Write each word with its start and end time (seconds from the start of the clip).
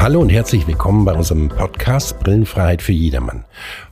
Hallo 0.00 0.22
und 0.22 0.30
herzlich 0.30 0.66
willkommen 0.66 1.04
bei 1.04 1.12
unserem 1.12 1.50
Podcast 1.50 2.20
Brillenfreiheit 2.20 2.80
für 2.80 2.92
jedermann. 2.92 3.44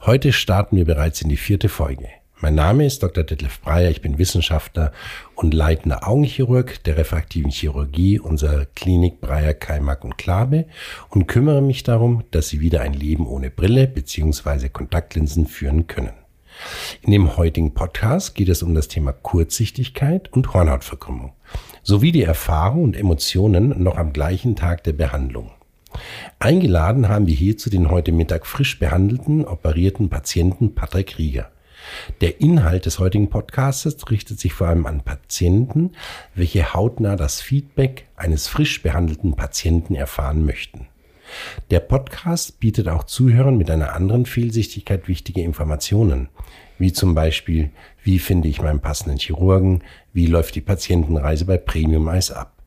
Heute 0.06 0.32
starten 0.32 0.76
wir 0.76 0.86
bereits 0.86 1.20
in 1.20 1.28
die 1.28 1.36
vierte 1.36 1.68
Folge. 1.68 2.08
Mein 2.40 2.54
Name 2.54 2.86
ist 2.86 3.02
Dr. 3.02 3.24
Detlef 3.24 3.60
Breyer, 3.60 3.90
ich 3.90 4.00
bin 4.00 4.16
Wissenschaftler 4.16 4.92
und 5.34 5.52
leitender 5.52 6.08
Augenchirurg 6.08 6.82
der 6.84 6.96
refraktiven 6.96 7.50
Chirurgie 7.50 8.18
unserer 8.18 8.64
Klinik 8.64 9.20
Breyer, 9.20 9.52
Keimack 9.52 10.02
und 10.02 10.16
Klabe 10.16 10.64
und 11.10 11.26
kümmere 11.26 11.60
mich 11.60 11.82
darum, 11.82 12.24
dass 12.30 12.48
Sie 12.48 12.62
wieder 12.62 12.80
ein 12.80 12.94
Leben 12.94 13.26
ohne 13.26 13.50
Brille 13.50 13.86
bzw. 13.86 14.70
Kontaktlinsen 14.70 15.46
führen 15.46 15.88
können. 15.88 16.14
In 17.02 17.12
dem 17.12 17.36
heutigen 17.36 17.74
Podcast 17.74 18.34
geht 18.34 18.48
es 18.48 18.62
um 18.62 18.74
das 18.74 18.88
Thema 18.88 19.12
Kurzsichtigkeit 19.12 20.32
und 20.32 20.54
Hornhautverkrümmung 20.54 21.34
sowie 21.82 22.12
die 22.12 22.22
Erfahrung 22.22 22.84
und 22.84 22.96
Emotionen 22.96 23.82
noch 23.82 23.98
am 23.98 24.14
gleichen 24.14 24.56
Tag 24.56 24.84
der 24.84 24.94
Behandlung. 24.94 25.50
Eingeladen 26.38 27.08
haben 27.08 27.26
wir 27.26 27.34
hierzu 27.34 27.70
den 27.70 27.90
heute 27.90 28.12
Mittag 28.12 28.46
frisch 28.46 28.78
behandelten, 28.78 29.44
operierten 29.44 30.08
Patienten 30.08 30.74
Patrick 30.74 31.18
Rieger. 31.18 31.50
Der 32.20 32.40
Inhalt 32.40 32.86
des 32.86 32.98
heutigen 32.98 33.30
Podcasts 33.30 34.10
richtet 34.10 34.40
sich 34.40 34.52
vor 34.52 34.68
allem 34.68 34.86
an 34.86 35.02
Patienten, 35.02 35.92
welche 36.34 36.74
hautnah 36.74 37.16
das 37.16 37.40
Feedback 37.40 38.06
eines 38.16 38.48
frisch 38.48 38.82
behandelten 38.82 39.34
Patienten 39.34 39.94
erfahren 39.94 40.44
möchten. 40.44 40.86
Der 41.70 41.80
Podcast 41.80 42.58
bietet 42.60 42.88
auch 42.88 43.04
Zuhörern 43.04 43.56
mit 43.56 43.70
einer 43.70 43.94
anderen 43.94 44.26
Fehlsichtigkeit 44.26 45.08
wichtige 45.08 45.42
Informationen, 45.42 46.28
wie 46.78 46.92
zum 46.92 47.14
Beispiel, 47.14 47.70
wie 48.02 48.18
finde 48.18 48.48
ich 48.48 48.62
meinen 48.62 48.80
passenden 48.80 49.18
Chirurgen, 49.18 49.82
wie 50.12 50.26
läuft 50.26 50.54
die 50.54 50.60
Patientenreise 50.60 51.44
bei 51.44 51.58
Premium 51.58 52.08
Eyes 52.08 52.30
ab. 52.30 52.57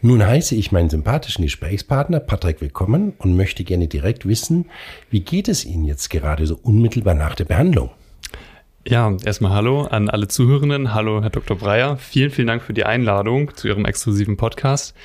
Nun 0.00 0.24
heiße 0.24 0.54
ich 0.54 0.72
meinen 0.72 0.90
sympathischen 0.90 1.44
Gesprächspartner 1.44 2.20
Patrick 2.20 2.60
willkommen 2.60 3.12
und 3.18 3.36
möchte 3.36 3.64
gerne 3.64 3.88
direkt 3.88 4.26
wissen, 4.26 4.66
wie 5.10 5.20
geht 5.20 5.48
es 5.48 5.64
Ihnen 5.64 5.84
jetzt 5.84 6.10
gerade 6.10 6.46
so 6.46 6.58
unmittelbar 6.62 7.14
nach 7.14 7.34
der 7.34 7.44
Behandlung? 7.44 7.90
Ja, 8.86 9.16
erstmal 9.24 9.52
Hallo 9.52 9.82
an 9.82 10.08
alle 10.10 10.26
Zuhörenden. 10.26 10.92
Hallo, 10.92 11.22
Herr 11.22 11.30
Dr. 11.30 11.56
Breyer. 11.56 11.96
Vielen, 11.98 12.30
vielen 12.30 12.48
Dank 12.48 12.62
für 12.62 12.74
die 12.74 12.84
Einladung 12.84 13.54
zu 13.54 13.68
Ihrem 13.68 13.84
exklusiven 13.84 14.36
Podcast. 14.36 14.96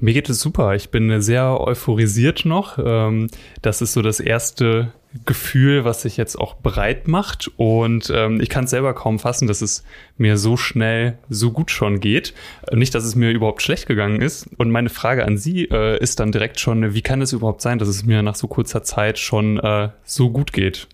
Mir 0.00 0.14
geht 0.14 0.30
es 0.30 0.40
super. 0.40 0.74
Ich 0.74 0.90
bin 0.90 1.20
sehr 1.20 1.60
euphorisiert 1.60 2.44
noch. 2.44 2.78
Ähm, 2.78 3.28
das 3.62 3.82
ist 3.82 3.92
so 3.92 4.02
das 4.02 4.18
erste 4.18 4.92
Gefühl, 5.26 5.84
was 5.84 6.02
sich 6.02 6.16
jetzt 6.16 6.36
auch 6.36 6.56
breit 6.56 7.08
macht. 7.08 7.50
Und 7.56 8.10
ähm, 8.14 8.40
ich 8.40 8.48
kann 8.48 8.64
es 8.64 8.70
selber 8.70 8.94
kaum 8.94 9.18
fassen, 9.18 9.46
dass 9.46 9.60
es 9.60 9.84
mir 10.16 10.38
so 10.38 10.56
schnell, 10.56 11.18
so 11.28 11.50
gut 11.50 11.70
schon 11.70 12.00
geht. 12.00 12.32
Nicht, 12.72 12.94
dass 12.94 13.04
es 13.04 13.14
mir 13.14 13.30
überhaupt 13.30 13.60
schlecht 13.60 13.86
gegangen 13.86 14.22
ist. 14.22 14.48
Und 14.56 14.70
meine 14.70 14.88
Frage 14.88 15.24
an 15.24 15.36
Sie 15.36 15.64
äh, 15.64 16.00
ist 16.00 16.20
dann 16.20 16.32
direkt 16.32 16.60
schon, 16.60 16.94
wie 16.94 17.02
kann 17.02 17.20
es 17.20 17.32
überhaupt 17.32 17.60
sein, 17.60 17.78
dass 17.78 17.88
es 17.88 18.04
mir 18.04 18.22
nach 18.22 18.36
so 18.36 18.48
kurzer 18.48 18.82
Zeit 18.82 19.18
schon 19.18 19.58
äh, 19.58 19.90
so 20.04 20.30
gut 20.30 20.52
geht? 20.52 20.88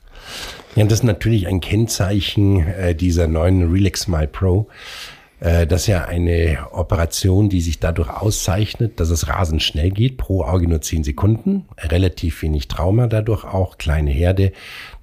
Ja, 0.75 0.85
das 0.85 1.01
ist 1.01 1.05
natürlich 1.05 1.47
ein 1.47 1.61
Kennzeichen 1.61 2.67
äh, 2.67 2.95
dieser 2.95 3.29
neuen 3.29 3.71
Relax 3.71 4.09
My 4.09 4.27
Pro 4.27 4.67
äh, 4.69 5.16
das 5.39 5.83
ist 5.83 5.87
ja 5.89 6.07
eine 6.07 6.67
Operation, 6.73 7.51
die 7.51 7.61
sich 7.61 7.79
dadurch 7.79 8.09
auszeichnet, 8.09 8.99
dass 9.01 9.11
es 9.11 9.29
rasend 9.29 9.63
schnell 9.63 9.91
geht, 9.91 10.17
pro 10.17 10.43
Auge 10.43 10.67
nur 10.67 10.81
zehn 10.81 11.05
Sekunden, 11.05 11.67
relativ 11.79 12.41
wenig 12.41 12.69
Trauma 12.69 13.07
dadurch 13.07 13.45
auch, 13.45 13.77
kleine 13.77 14.11
Herde, 14.11 14.53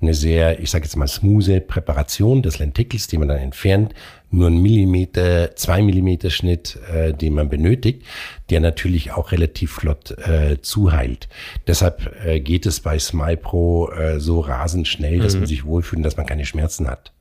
eine 0.01 0.15
sehr, 0.15 0.59
ich 0.59 0.71
sage 0.71 0.85
jetzt 0.85 0.95
mal, 0.95 1.07
smooth 1.07 1.67
Präparation 1.67 2.41
des 2.41 2.57
Lentikels, 2.57 3.07
die 3.07 3.17
man 3.19 3.27
dann 3.27 3.37
entfernt, 3.37 3.93
nur 4.33 4.47
ein 4.47 4.61
Millimeter, 4.61 5.55
zwei 5.55 5.83
Millimeter 5.83 6.31
Schnitt, 6.31 6.79
äh, 6.91 7.13
den 7.13 7.35
man 7.35 7.49
benötigt, 7.49 8.03
der 8.49 8.59
natürlich 8.59 9.11
auch 9.11 9.31
relativ 9.31 9.73
flott 9.73 10.11
äh, 10.27 10.59
zuheilt. 10.61 11.29
Deshalb 11.67 12.11
äh, 12.25 12.39
geht 12.39 12.65
es 12.65 12.79
bei 12.79 12.97
Smile 12.97 13.37
Pro 13.37 13.91
äh, 13.91 14.19
so 14.19 14.39
rasend 14.39 14.87
schnell, 14.87 15.19
dass 15.19 15.35
mhm. 15.35 15.41
man 15.41 15.47
sich 15.47 15.65
wohlfühlt, 15.65 16.03
dass 16.03 16.17
man 16.17 16.25
keine 16.25 16.45
Schmerzen 16.45 16.87
hat. 16.87 17.11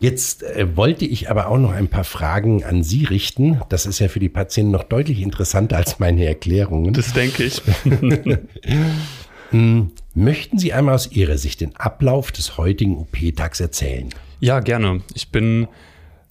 Jetzt 0.00 0.42
äh, 0.42 0.76
wollte 0.76 1.04
ich 1.04 1.30
aber 1.30 1.48
auch 1.48 1.58
noch 1.58 1.72
ein 1.72 1.88
paar 1.88 2.04
Fragen 2.04 2.64
an 2.64 2.82
Sie 2.82 3.04
richten. 3.04 3.60
Das 3.68 3.84
ist 3.84 3.98
ja 3.98 4.08
für 4.08 4.18
die 4.18 4.30
Patienten 4.30 4.72
noch 4.72 4.84
deutlich 4.84 5.20
interessanter 5.20 5.76
als 5.76 5.98
meine 5.98 6.24
Erklärungen. 6.24 6.92
Das 6.94 7.12
denke 7.12 7.44
ich. 7.44 7.62
Hm, 9.50 9.90
möchten 10.14 10.60
Sie 10.60 10.72
einmal 10.72 10.94
aus 10.94 11.10
Ihrer 11.10 11.36
Sicht 11.36 11.60
den 11.60 11.74
Ablauf 11.74 12.30
des 12.30 12.56
heutigen 12.56 12.96
OP-Tags 12.96 13.58
erzählen? 13.58 14.08
Ja, 14.38 14.60
gerne. 14.60 15.02
Ich 15.14 15.30
bin 15.30 15.66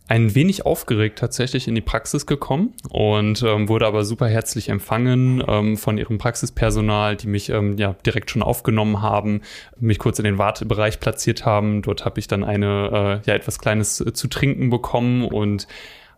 ein 0.09 0.33
wenig 0.33 0.65
aufgeregt 0.65 1.19
tatsächlich 1.19 1.67
in 1.67 1.75
die 1.75 1.81
Praxis 1.81 2.25
gekommen 2.25 2.73
und 2.89 3.43
ähm, 3.43 3.69
wurde 3.69 3.85
aber 3.85 4.03
super 4.03 4.27
herzlich 4.27 4.69
empfangen 4.69 5.43
ähm, 5.47 5.77
von 5.77 5.99
ihrem 5.99 6.17
Praxispersonal, 6.17 7.15
die 7.15 7.27
mich 7.27 7.49
ähm, 7.49 7.77
ja 7.77 7.95
direkt 8.05 8.31
schon 8.31 8.41
aufgenommen 8.41 9.03
haben, 9.03 9.41
mich 9.79 9.99
kurz 9.99 10.17
in 10.17 10.25
den 10.25 10.39
Wartebereich 10.39 10.99
platziert 10.99 11.45
haben. 11.45 11.83
Dort 11.83 12.05
habe 12.05 12.19
ich 12.19 12.27
dann 12.27 12.43
eine 12.43 13.21
äh, 13.23 13.29
ja 13.29 13.35
etwas 13.35 13.59
Kleines 13.59 14.01
äh, 14.01 14.11
zu 14.11 14.27
trinken 14.27 14.71
bekommen 14.71 15.25
und 15.25 15.67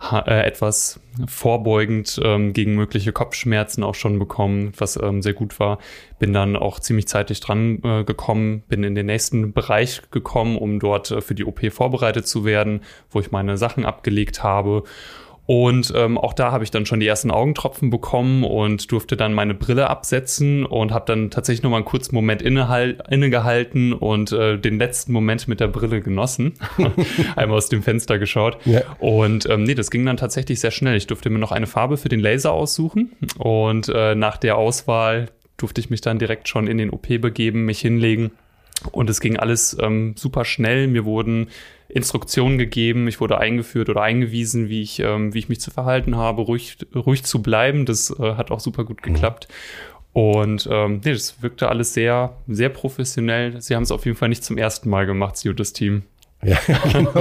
äh, 0.01 0.45
etwas 0.45 0.99
vorbeugend 1.27 2.19
ähm, 2.23 2.53
gegen 2.53 2.75
mögliche 2.75 3.11
Kopfschmerzen 3.11 3.83
auch 3.83 3.95
schon 3.95 4.17
bekommen, 4.17 4.73
was 4.77 4.97
ähm, 4.97 5.21
sehr 5.21 5.33
gut 5.33 5.59
war. 5.59 5.77
Bin 6.19 6.33
dann 6.33 6.55
auch 6.55 6.79
ziemlich 6.79 7.07
zeitig 7.07 7.39
dran 7.39 7.81
äh, 7.83 8.03
gekommen, 8.03 8.63
bin 8.67 8.83
in 8.83 8.95
den 8.95 9.05
nächsten 9.05 9.53
Bereich 9.53 10.01
gekommen, 10.11 10.57
um 10.57 10.79
dort 10.79 11.11
äh, 11.11 11.21
für 11.21 11.35
die 11.35 11.45
OP 11.45 11.71
vorbereitet 11.71 12.27
zu 12.27 12.45
werden, 12.45 12.81
wo 13.09 13.19
ich 13.19 13.31
meine 13.31 13.57
Sachen 13.57 13.85
abgelegt 13.85 14.43
habe 14.43 14.83
und 15.45 15.91
ähm, 15.95 16.17
auch 16.17 16.33
da 16.33 16.51
habe 16.51 16.63
ich 16.63 16.71
dann 16.71 16.85
schon 16.85 16.99
die 16.99 17.07
ersten 17.07 17.31
Augentropfen 17.31 17.89
bekommen 17.89 18.43
und 18.43 18.91
durfte 18.91 19.17
dann 19.17 19.33
meine 19.33 19.53
Brille 19.53 19.89
absetzen 19.89 20.65
und 20.65 20.91
habe 20.91 21.05
dann 21.07 21.31
tatsächlich 21.31 21.63
noch 21.63 21.71
mal 21.71 21.77
einen 21.77 21.85
kurzen 21.85 22.15
Moment 22.15 22.41
innegehalten 22.41 23.93
und 23.93 24.31
äh, 24.31 24.57
den 24.57 24.77
letzten 24.77 25.11
Moment 25.11 25.47
mit 25.47 25.59
der 25.59 25.67
Brille 25.67 26.01
genossen. 26.01 26.53
Einmal 27.35 27.57
aus 27.57 27.69
dem 27.69 27.83
Fenster 27.83 28.19
geschaut. 28.19 28.57
Ja. 28.65 28.81
Und 28.99 29.49
ähm, 29.49 29.63
nee, 29.63 29.75
das 29.75 29.91
ging 29.91 30.05
dann 30.05 30.17
tatsächlich 30.17 30.59
sehr 30.59 30.71
schnell. 30.71 30.95
Ich 30.95 31.07
durfte 31.07 31.29
mir 31.29 31.39
noch 31.39 31.51
eine 31.51 31.67
Farbe 31.67 31.97
für 31.97 32.09
den 32.09 32.19
Laser 32.19 32.53
aussuchen 32.53 33.11
und 33.37 33.89
äh, 33.89 34.15
nach 34.15 34.37
der 34.37 34.57
Auswahl 34.57 35.29
durfte 35.57 35.81
ich 35.81 35.89
mich 35.89 36.01
dann 36.01 36.19
direkt 36.19 36.47
schon 36.47 36.67
in 36.67 36.77
den 36.77 36.89
OP 36.91 37.07
begeben, 37.07 37.65
mich 37.65 37.79
hinlegen. 37.79 38.31
Und 38.91 39.09
es 39.09 39.19
ging 39.19 39.37
alles 39.37 39.77
ähm, 39.79 40.15
super 40.17 40.45
schnell. 40.45 40.87
Mir 40.87 41.05
wurden 41.05 41.49
Instruktionen 41.87 42.57
gegeben, 42.57 43.07
ich 43.07 43.19
wurde 43.19 43.37
eingeführt 43.37 43.89
oder 43.89 44.01
eingewiesen, 44.01 44.69
wie 44.69 44.81
ich, 44.81 44.99
ähm, 44.99 45.33
wie 45.33 45.39
ich 45.39 45.49
mich 45.49 45.59
zu 45.59 45.71
verhalten 45.71 46.15
habe, 46.15 46.41
ruhig, 46.41 46.77
ruhig 46.95 47.23
zu 47.23 47.41
bleiben. 47.41 47.85
Das 47.85 48.09
äh, 48.17 48.35
hat 48.35 48.51
auch 48.51 48.59
super 48.59 48.85
gut 48.85 49.05
mhm. 49.05 49.13
geklappt. 49.13 49.47
Und 50.13 50.67
ähm, 50.69 51.01
nee, 51.03 51.13
das 51.13 51.41
wirkte 51.41 51.69
alles 51.69 51.93
sehr, 51.93 52.35
sehr 52.47 52.69
professionell. 52.69 53.61
Sie 53.61 53.75
haben 53.75 53.83
es 53.83 53.91
auf 53.91 54.05
jeden 54.05 54.17
Fall 54.17 54.29
nicht 54.29 54.43
zum 54.43 54.57
ersten 54.57 54.89
Mal 54.89 55.05
gemacht, 55.05 55.37
Sie 55.37 55.49
und 55.49 55.59
das 55.59 55.73
Team. 55.73 56.03
Ja, 56.43 56.57
genau. 56.91 57.13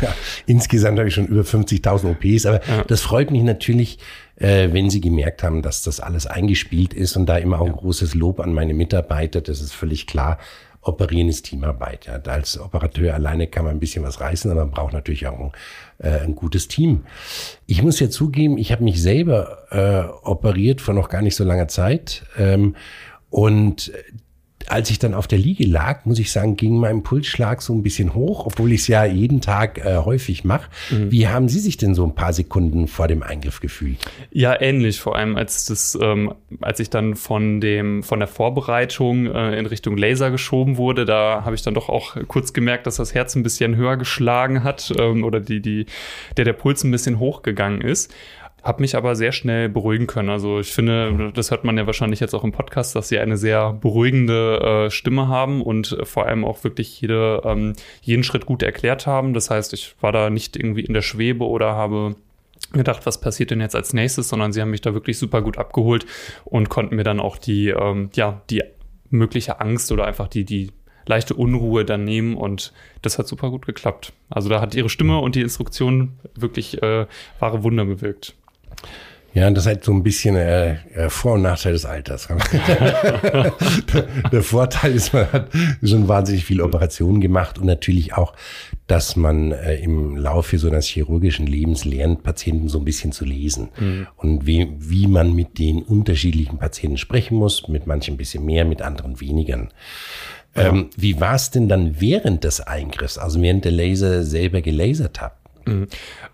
ja, 0.00 0.14
insgesamt 0.46 0.98
habe 0.98 1.08
ich 1.08 1.14
schon 1.14 1.26
über 1.26 1.42
50.000 1.42 2.10
OPs, 2.10 2.46
aber 2.46 2.60
ja. 2.66 2.84
das 2.84 3.02
freut 3.02 3.30
mich 3.30 3.42
natürlich, 3.42 3.98
äh, 4.36 4.68
wenn 4.72 4.88
Sie 4.88 5.00
gemerkt 5.00 5.42
haben, 5.42 5.62
dass 5.62 5.82
das 5.82 6.00
alles 6.00 6.26
eingespielt 6.26 6.94
ist 6.94 7.16
und 7.16 7.26
da 7.26 7.36
immer 7.36 7.60
auch 7.60 7.66
ein 7.66 7.72
großes 7.72 8.14
Lob 8.14 8.40
an 8.40 8.54
meine 8.54 8.72
Mitarbeiter, 8.72 9.40
das 9.40 9.60
ist 9.60 9.72
völlig 9.72 10.06
klar. 10.06 10.38
Operieren 10.82 11.28
ist 11.28 11.44
Teamarbeit. 11.44 12.06
Ja. 12.06 12.20
Als 12.32 12.58
Operateur 12.58 13.14
alleine 13.14 13.46
kann 13.46 13.64
man 13.64 13.76
ein 13.76 13.80
bisschen 13.80 14.02
was 14.02 14.20
reißen, 14.20 14.50
aber 14.50 14.62
man 14.62 14.70
braucht 14.70 14.94
natürlich 14.94 15.26
auch 15.26 15.38
ein, 15.38 15.52
äh, 15.98 16.20
ein 16.20 16.34
gutes 16.34 16.68
Team. 16.68 17.04
Ich 17.66 17.82
muss 17.82 18.00
ja 18.00 18.08
zugeben, 18.08 18.56
ich 18.56 18.72
habe 18.72 18.84
mich 18.84 19.02
selber 19.02 19.66
äh, 19.70 20.26
operiert 20.26 20.80
vor 20.80 20.94
noch 20.94 21.10
gar 21.10 21.22
nicht 21.22 21.36
so 21.36 21.44
langer 21.44 21.68
Zeit. 21.68 22.24
Ähm, 22.38 22.76
und 23.28 23.92
als 24.70 24.90
ich 24.90 24.98
dann 24.98 25.14
auf 25.14 25.26
der 25.26 25.38
Liege 25.38 25.66
lag, 25.66 26.04
muss 26.04 26.18
ich 26.18 26.30
sagen, 26.30 26.56
ging 26.56 26.76
mein 26.76 27.02
Pulsschlag 27.02 27.60
so 27.60 27.74
ein 27.74 27.82
bisschen 27.82 28.14
hoch, 28.14 28.46
obwohl 28.46 28.72
ich 28.72 28.82
es 28.82 28.88
ja 28.88 29.04
jeden 29.04 29.40
Tag 29.40 29.84
äh, 29.84 29.96
häufig 29.96 30.44
mache. 30.44 30.70
Mhm. 30.90 31.10
Wie 31.10 31.28
haben 31.28 31.48
Sie 31.48 31.58
sich 31.58 31.76
denn 31.76 31.94
so 31.94 32.04
ein 32.04 32.14
paar 32.14 32.32
Sekunden 32.32 32.86
vor 32.86 33.08
dem 33.08 33.22
Eingriff 33.22 33.60
gefühlt? 33.60 33.98
Ja, 34.30 34.60
ähnlich. 34.60 35.00
Vor 35.00 35.16
allem 35.16 35.36
als 35.36 35.64
das, 35.64 35.98
ähm, 36.00 36.34
als 36.60 36.78
ich 36.78 36.88
dann 36.88 37.16
von 37.16 37.60
dem 37.60 38.02
von 38.02 38.20
der 38.20 38.28
Vorbereitung 38.28 39.26
äh, 39.26 39.58
in 39.58 39.66
Richtung 39.66 39.96
Laser 39.96 40.30
geschoben 40.30 40.76
wurde, 40.76 41.04
da 41.04 41.44
habe 41.44 41.54
ich 41.54 41.62
dann 41.62 41.74
doch 41.74 41.88
auch 41.88 42.16
kurz 42.28 42.52
gemerkt, 42.52 42.86
dass 42.86 42.96
das 42.96 43.12
Herz 43.12 43.34
ein 43.34 43.42
bisschen 43.42 43.74
höher 43.76 43.96
geschlagen 43.96 44.62
hat 44.62 44.92
ähm, 44.98 45.24
oder 45.24 45.40
die 45.40 45.60
die 45.60 45.86
der 46.36 46.44
der 46.44 46.52
Puls 46.52 46.84
ein 46.84 46.90
bisschen 46.92 47.18
hochgegangen 47.18 47.80
ist. 47.80 48.14
Habe 48.62 48.82
mich 48.82 48.96
aber 48.96 49.16
sehr 49.16 49.32
schnell 49.32 49.68
beruhigen 49.68 50.06
können. 50.06 50.28
Also 50.28 50.60
ich 50.60 50.72
finde, 50.72 51.32
das 51.34 51.50
hört 51.50 51.64
man 51.64 51.78
ja 51.78 51.86
wahrscheinlich 51.86 52.20
jetzt 52.20 52.34
auch 52.34 52.44
im 52.44 52.52
Podcast, 52.52 52.94
dass 52.94 53.08
sie 53.08 53.18
eine 53.18 53.36
sehr 53.36 53.72
beruhigende 53.72 54.86
äh, 54.86 54.90
Stimme 54.90 55.28
haben 55.28 55.62
und 55.62 55.96
vor 56.04 56.26
allem 56.26 56.44
auch 56.44 56.62
wirklich 56.64 57.00
jede, 57.00 57.42
ähm, 57.44 57.74
jeden 58.02 58.24
Schritt 58.24 58.46
gut 58.46 58.62
erklärt 58.62 59.06
haben. 59.06 59.32
Das 59.32 59.50
heißt, 59.50 59.72
ich 59.72 59.94
war 60.00 60.12
da 60.12 60.30
nicht 60.30 60.56
irgendwie 60.56 60.82
in 60.82 60.94
der 60.94 61.02
Schwebe 61.02 61.46
oder 61.46 61.74
habe 61.74 62.16
gedacht, 62.72 63.06
was 63.06 63.20
passiert 63.20 63.50
denn 63.50 63.60
jetzt 63.60 63.74
als 63.74 63.92
nächstes, 63.92 64.28
sondern 64.28 64.52
sie 64.52 64.60
haben 64.60 64.70
mich 64.70 64.80
da 64.80 64.94
wirklich 64.94 65.18
super 65.18 65.42
gut 65.42 65.58
abgeholt 65.58 66.06
und 66.44 66.68
konnten 66.68 66.96
mir 66.96 67.04
dann 67.04 67.20
auch 67.20 67.36
die, 67.36 67.68
ähm, 67.68 68.10
ja, 68.14 68.42
die 68.50 68.62
mögliche 69.10 69.60
Angst 69.60 69.90
oder 69.90 70.06
einfach 70.06 70.28
die, 70.28 70.44
die 70.44 70.70
leichte 71.06 71.34
Unruhe 71.34 71.84
dann 71.84 72.04
nehmen 72.04 72.36
und 72.36 72.72
das 73.02 73.18
hat 73.18 73.26
super 73.26 73.50
gut 73.50 73.66
geklappt. 73.66 74.12
Also 74.28 74.48
da 74.48 74.60
hat 74.60 74.74
ihre 74.74 74.88
Stimme 74.88 75.18
und 75.18 75.34
die 75.34 75.40
Instruktion 75.40 76.12
wirklich 76.34 76.82
äh, 76.82 77.06
wahre 77.38 77.64
Wunder 77.64 77.84
bewirkt. 77.84 78.36
Ja, 79.32 79.48
das 79.48 79.64
ist 79.64 79.68
halt 79.68 79.84
so 79.84 79.92
ein 79.92 80.02
bisschen 80.02 80.34
äh, 80.34 81.08
Vor- 81.08 81.34
und 81.34 81.42
Nachteil 81.42 81.72
des 81.72 81.84
Alters. 81.84 82.26
der 84.32 84.42
Vorteil 84.42 84.94
ist, 84.94 85.12
man 85.12 85.32
hat 85.32 85.50
schon 85.84 86.08
wahnsinnig 86.08 86.44
viele 86.44 86.64
Operationen 86.64 87.20
gemacht 87.20 87.58
und 87.58 87.66
natürlich 87.66 88.14
auch, 88.14 88.34
dass 88.88 89.14
man 89.14 89.52
äh, 89.52 89.76
im 89.76 90.16
Laufe 90.16 90.58
so 90.58 90.66
eines 90.66 90.86
chirurgischen 90.86 91.46
Lebens 91.46 91.84
lernt, 91.84 92.24
Patienten 92.24 92.68
so 92.68 92.80
ein 92.80 92.84
bisschen 92.84 93.12
zu 93.12 93.24
lesen 93.24 93.68
mhm. 93.78 94.08
und 94.16 94.46
wie, 94.46 94.68
wie 94.78 95.06
man 95.06 95.32
mit 95.32 95.60
den 95.60 95.82
unterschiedlichen 95.82 96.58
Patienten 96.58 96.98
sprechen 96.98 97.36
muss, 97.36 97.68
mit 97.68 97.86
manchen 97.86 98.14
ein 98.14 98.18
bisschen 98.18 98.44
mehr, 98.44 98.64
mit 98.64 98.82
anderen 98.82 99.20
weniger. 99.20 99.68
Ja. 100.56 100.70
Ähm, 100.70 100.90
wie 100.96 101.20
war 101.20 101.36
es 101.36 101.52
denn 101.52 101.68
dann 101.68 102.00
während 102.00 102.42
des 102.42 102.60
Eingriffs, 102.60 103.16
also 103.16 103.40
während 103.40 103.64
der 103.64 103.72
Laser 103.72 104.24
selber 104.24 104.60
gelasert 104.60 105.20
hat? 105.20 105.39
Mhm. 105.66 105.86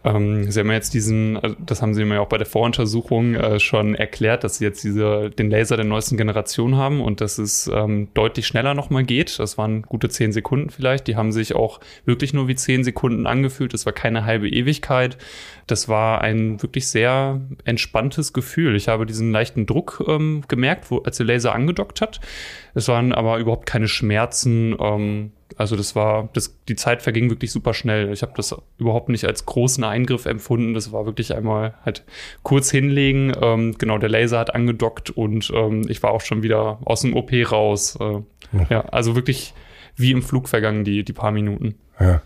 Ähm, 0.05 0.51
sie 0.51 0.61
haben 0.61 0.71
jetzt 0.71 0.95
diesen, 0.95 1.37
also 1.37 1.57
das 1.65 1.83
haben 1.83 1.95
Sie 1.95 2.05
mir 2.05 2.21
auch 2.21 2.29
bei 2.29 2.39
der 2.39 2.47
Voruntersuchung 2.47 3.35
äh, 3.35 3.61
schon 3.61 3.95
erklärt, 3.95 4.45
dass 4.45 4.59
Sie 4.59 4.65
jetzt 4.65 4.85
diese, 4.85 5.31
den 5.31 5.51
Laser 5.51 5.77
der 5.77 5.85
neuesten 5.85 6.17
Generation 6.17 6.77
haben 6.77 7.01
und 7.01 7.21
dass 7.21 7.39
es 7.39 7.71
ähm, 7.73 8.09
deutlich 8.15 8.47
schneller 8.47 8.75
nochmal 8.75 9.05
geht. 9.05 9.39
Das 9.39 9.59
waren 9.59 9.83
gute 9.83 10.09
zehn 10.09 10.33
Sekunden 10.33 10.71
vielleicht. 10.71 11.07
Die 11.07 11.17
haben 11.17 11.33
sich 11.33 11.55
auch 11.55 11.81
wirklich 12.05 12.33
nur 12.33 12.49
wie 12.49 12.55
zehn 12.55 12.85
Sekunden 12.85 13.27
angefühlt. 13.27 13.75
Das 13.75 13.87
war 13.87 13.93
keine 13.93 14.25
halbe 14.25 14.49
Ewigkeit. 14.49 15.19
Das 15.67 15.89
war 15.89 16.21
ein 16.21 16.63
wirklich 16.63 16.89
sehr 16.89 17.41
entspanntes 17.65 18.33
Gefühl. 18.33 18.77
Ich 18.77 18.89
habe 18.89 19.07
diesen 19.07 19.33
leichten 19.33 19.67
Druck 19.67 20.05
ähm, 20.07 20.45
gemerkt, 20.49 20.91
wo, 20.91 20.99
als 20.99 21.17
der 21.17 21.27
Laser 21.27 21.55
angedockt 21.55 22.01
hat. 22.01 22.21
Es 22.75 22.89
waren 22.89 23.13
aber 23.13 23.39
überhaupt 23.39 23.67
keine 23.67 23.89
Schmerzen. 23.89 24.77
Also 25.57 25.77
das 25.77 25.95
war, 25.95 26.29
das, 26.33 26.59
die 26.69 26.77
Zeit 26.77 27.03
verging 27.03 27.31
wirklich 27.31 27.53
super 27.53 27.73
schnell. 27.73 28.13
Ich 28.13 28.23
habe 28.23 28.33
das 28.37 28.55
überhaupt 28.79 29.09
nicht 29.09 29.25
als 29.25 29.47
großen 29.47 29.85
Eingriff 29.85 30.27
empfunden. 30.27 30.75
Das 30.75 30.93
war 30.93 31.07
wirklich 31.07 31.35
einmal 31.35 31.75
halt 31.85 32.05
kurz 32.43 32.71
hinlegen. 32.71 33.33
Ähm, 33.41 33.77
genau, 33.79 33.99
der 33.99 34.09
Laser 34.09 34.39
hat 34.39 34.55
angedockt 34.55 35.11
und 35.11 35.51
ähm, 35.55 35.87
ich 35.89 36.03
war 36.03 36.11
auch 36.11 36.21
schon 36.21 36.43
wieder 36.43 36.79
aus 36.85 37.03
dem 37.03 37.15
OP 37.15 37.33
raus. 37.51 37.97
Äh, 38.01 38.21
ja. 38.53 38.67
ja, 38.71 38.81
also 38.87 39.15
wirklich 39.15 39.55
wie 39.97 40.13
im 40.13 40.23
Flug 40.23 40.49
vergangen, 40.49 40.85
die, 40.85 41.05
die 41.05 41.13
paar 41.13 41.33
Minuten. 41.33 41.77
Ja. 41.99 42.21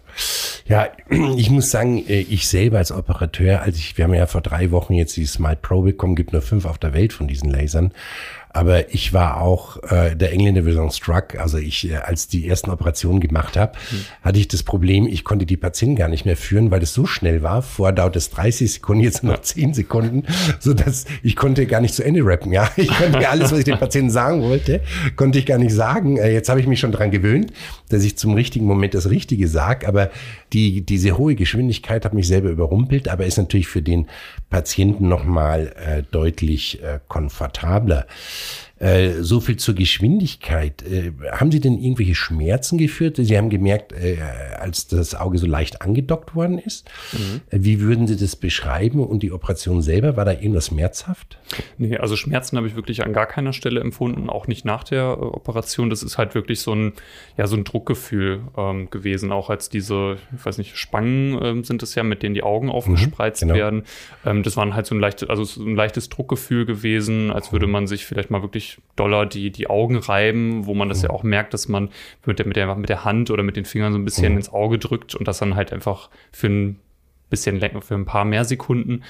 ja, 0.66 0.88
ich 1.36 1.48
muss 1.50 1.70
sagen, 1.70 2.04
äh, 2.08 2.20
ich 2.20 2.48
selber 2.48 2.78
als 2.78 2.90
Operateur, 2.90 3.62
als 3.62 3.76
ich, 3.76 3.96
wir 3.96 4.04
haben 4.04 4.14
ja 4.14 4.26
vor 4.26 4.40
drei 4.40 4.72
Wochen 4.72 4.94
jetzt 4.94 5.16
die 5.16 5.26
Smile 5.26 5.56
Pro 5.56 5.82
bekommen, 5.82 6.16
gibt 6.16 6.32
nur 6.32 6.42
fünf 6.42 6.64
auf 6.64 6.78
der 6.78 6.92
Welt 6.92 7.12
von 7.12 7.28
diesen 7.28 7.50
Lasern. 7.50 7.92
Aber 8.52 8.92
ich 8.92 9.12
war 9.12 9.40
auch, 9.40 9.80
äh, 9.84 10.16
der 10.16 10.32
Engländer 10.32 10.64
würde 10.64 10.76
sagen, 10.76 10.90
struck. 10.90 11.38
Also 11.38 11.58
ich, 11.58 11.88
äh, 11.88 11.96
als 11.96 12.26
die 12.26 12.48
ersten 12.48 12.70
Operationen 12.70 13.20
gemacht 13.20 13.56
habe, 13.56 13.78
mhm. 13.90 14.04
hatte 14.22 14.38
ich 14.40 14.48
das 14.48 14.64
Problem, 14.64 15.06
ich 15.06 15.24
konnte 15.24 15.46
die 15.46 15.56
Patienten 15.56 15.94
gar 15.94 16.08
nicht 16.08 16.24
mehr 16.24 16.36
führen, 16.36 16.70
weil 16.72 16.82
es 16.82 16.92
so 16.92 17.06
schnell 17.06 17.42
war. 17.42 17.62
Vorher 17.62 17.94
dauert 17.94 18.16
es 18.16 18.30
30 18.30 18.72
Sekunden, 18.72 19.04
jetzt 19.04 19.22
noch 19.22 19.40
10 19.40 19.74
Sekunden, 19.74 20.24
so 20.58 20.74
dass 20.74 21.04
ich 21.22 21.36
konnte 21.36 21.66
gar 21.66 21.80
nicht 21.80 21.94
zu 21.94 22.02
Ende 22.02 22.22
rappen. 22.24 22.52
Ja, 22.52 22.68
ich 22.76 22.88
konnte 22.88 23.28
alles, 23.28 23.52
was 23.52 23.58
ich 23.60 23.64
den 23.64 23.78
Patienten 23.78 24.10
sagen 24.10 24.42
wollte, 24.42 24.80
konnte 25.14 25.38
ich 25.38 25.46
gar 25.46 25.58
nicht 25.58 25.74
sagen. 25.74 26.16
Äh, 26.16 26.32
jetzt 26.32 26.48
habe 26.48 26.58
ich 26.58 26.66
mich 26.66 26.80
schon 26.80 26.92
dran 26.92 27.12
gewöhnt, 27.12 27.52
dass 27.88 28.02
ich 28.02 28.18
zum 28.18 28.34
richtigen 28.34 28.66
Moment 28.66 28.94
das 28.94 29.10
Richtige 29.10 29.46
sage. 29.46 29.86
Aber 29.86 30.10
die, 30.52 30.82
diese 30.82 31.16
hohe 31.16 31.34
Geschwindigkeit 31.34 32.04
hat 32.04 32.14
mich 32.14 32.26
selber 32.26 32.50
überrumpelt, 32.50 33.08
aber 33.08 33.26
ist 33.26 33.38
natürlich 33.38 33.68
für 33.68 33.82
den 33.82 34.06
Patienten 34.48 35.08
nochmal 35.08 35.72
äh, 35.76 36.02
deutlich 36.10 36.82
äh, 36.82 37.00
komfortabler. 37.08 38.06
Äh, 38.80 39.22
so 39.22 39.40
viel 39.40 39.58
zur 39.58 39.74
Geschwindigkeit. 39.74 40.82
Äh, 40.82 41.12
haben 41.32 41.52
Sie 41.52 41.60
denn 41.60 41.78
irgendwelche 41.78 42.14
Schmerzen 42.14 42.78
geführt? 42.78 43.18
Sie 43.18 43.36
haben 43.36 43.50
gemerkt, 43.50 43.92
äh, 43.92 44.16
als 44.58 44.86
das 44.86 45.14
Auge 45.14 45.36
so 45.36 45.46
leicht 45.46 45.82
angedockt 45.82 46.34
worden 46.34 46.58
ist. 46.58 46.90
Mhm. 47.12 47.42
Äh, 47.50 47.58
wie 47.60 47.80
würden 47.80 48.06
Sie 48.06 48.16
das 48.16 48.36
beschreiben? 48.36 49.04
Und 49.04 49.22
die 49.22 49.32
Operation 49.32 49.82
selber, 49.82 50.16
war 50.16 50.24
da 50.24 50.32
irgendwas 50.32 50.68
schmerzhaft? 50.68 51.38
Nee, 51.76 51.98
also 51.98 52.16
Schmerzen 52.16 52.56
habe 52.56 52.68
ich 52.68 52.74
wirklich 52.74 53.04
an 53.04 53.12
gar 53.12 53.26
keiner 53.26 53.52
Stelle 53.52 53.80
empfunden, 53.80 54.30
auch 54.30 54.46
nicht 54.46 54.64
nach 54.64 54.82
der 54.82 55.02
äh, 55.02 55.24
Operation. 55.24 55.90
Das 55.90 56.02
ist 56.02 56.16
halt 56.16 56.34
wirklich 56.34 56.60
so 56.60 56.74
ein, 56.74 56.94
ja, 57.36 57.46
so 57.46 57.56
ein 57.56 57.64
Druckgefühl 57.64 58.40
ähm, 58.56 58.88
gewesen, 58.88 59.30
auch 59.30 59.50
als 59.50 59.68
diese, 59.68 60.16
ich 60.34 60.46
weiß 60.46 60.56
nicht, 60.56 60.78
Spangen 60.78 61.38
ähm, 61.42 61.64
sind 61.64 61.82
es 61.82 61.94
ja, 61.96 62.02
mit 62.02 62.22
denen 62.22 62.34
die 62.34 62.42
Augen 62.42 62.68
mhm, 62.68 62.72
aufgespreizt 62.72 63.42
mhm, 63.42 63.48
genau. 63.48 63.58
werden. 63.58 63.82
Ähm, 64.24 64.42
das 64.42 64.56
waren 64.56 64.74
halt 64.74 64.86
so 64.86 64.94
ein 64.94 65.00
leichtes, 65.00 65.28
also 65.28 65.44
so 65.44 65.62
ein 65.62 65.76
leichtes 65.76 66.08
Druckgefühl 66.08 66.64
gewesen, 66.64 67.30
als 67.30 67.52
würde 67.52 67.66
man 67.66 67.86
sich 67.86 68.06
vielleicht 68.06 68.30
mal 68.30 68.40
wirklich 68.40 68.69
doller 68.96 69.26
die, 69.26 69.50
die 69.50 69.68
Augen 69.68 69.96
reiben, 69.96 70.66
wo 70.66 70.74
man 70.74 70.88
das 70.88 71.02
mhm. 71.02 71.08
ja 71.08 71.10
auch 71.10 71.22
merkt, 71.22 71.54
dass 71.54 71.68
man 71.68 71.90
mit 72.26 72.38
der, 72.38 72.46
mit, 72.46 72.56
der, 72.56 72.74
mit 72.74 72.88
der 72.88 73.04
Hand 73.04 73.30
oder 73.30 73.42
mit 73.42 73.56
den 73.56 73.64
Fingern 73.64 73.92
so 73.92 73.98
ein 73.98 74.04
bisschen 74.04 74.32
mhm. 74.32 74.38
ins 74.38 74.52
Auge 74.52 74.78
drückt 74.78 75.14
und 75.14 75.26
das 75.26 75.38
dann 75.38 75.54
halt 75.54 75.72
einfach 75.72 76.10
für 76.32 76.48
ein 76.48 76.80
bisschen 77.30 77.56
länger, 77.58 77.80
für 77.80 77.94
ein 77.94 78.04
paar 78.04 78.24
mehr 78.24 78.44
Sekunden. 78.44 79.02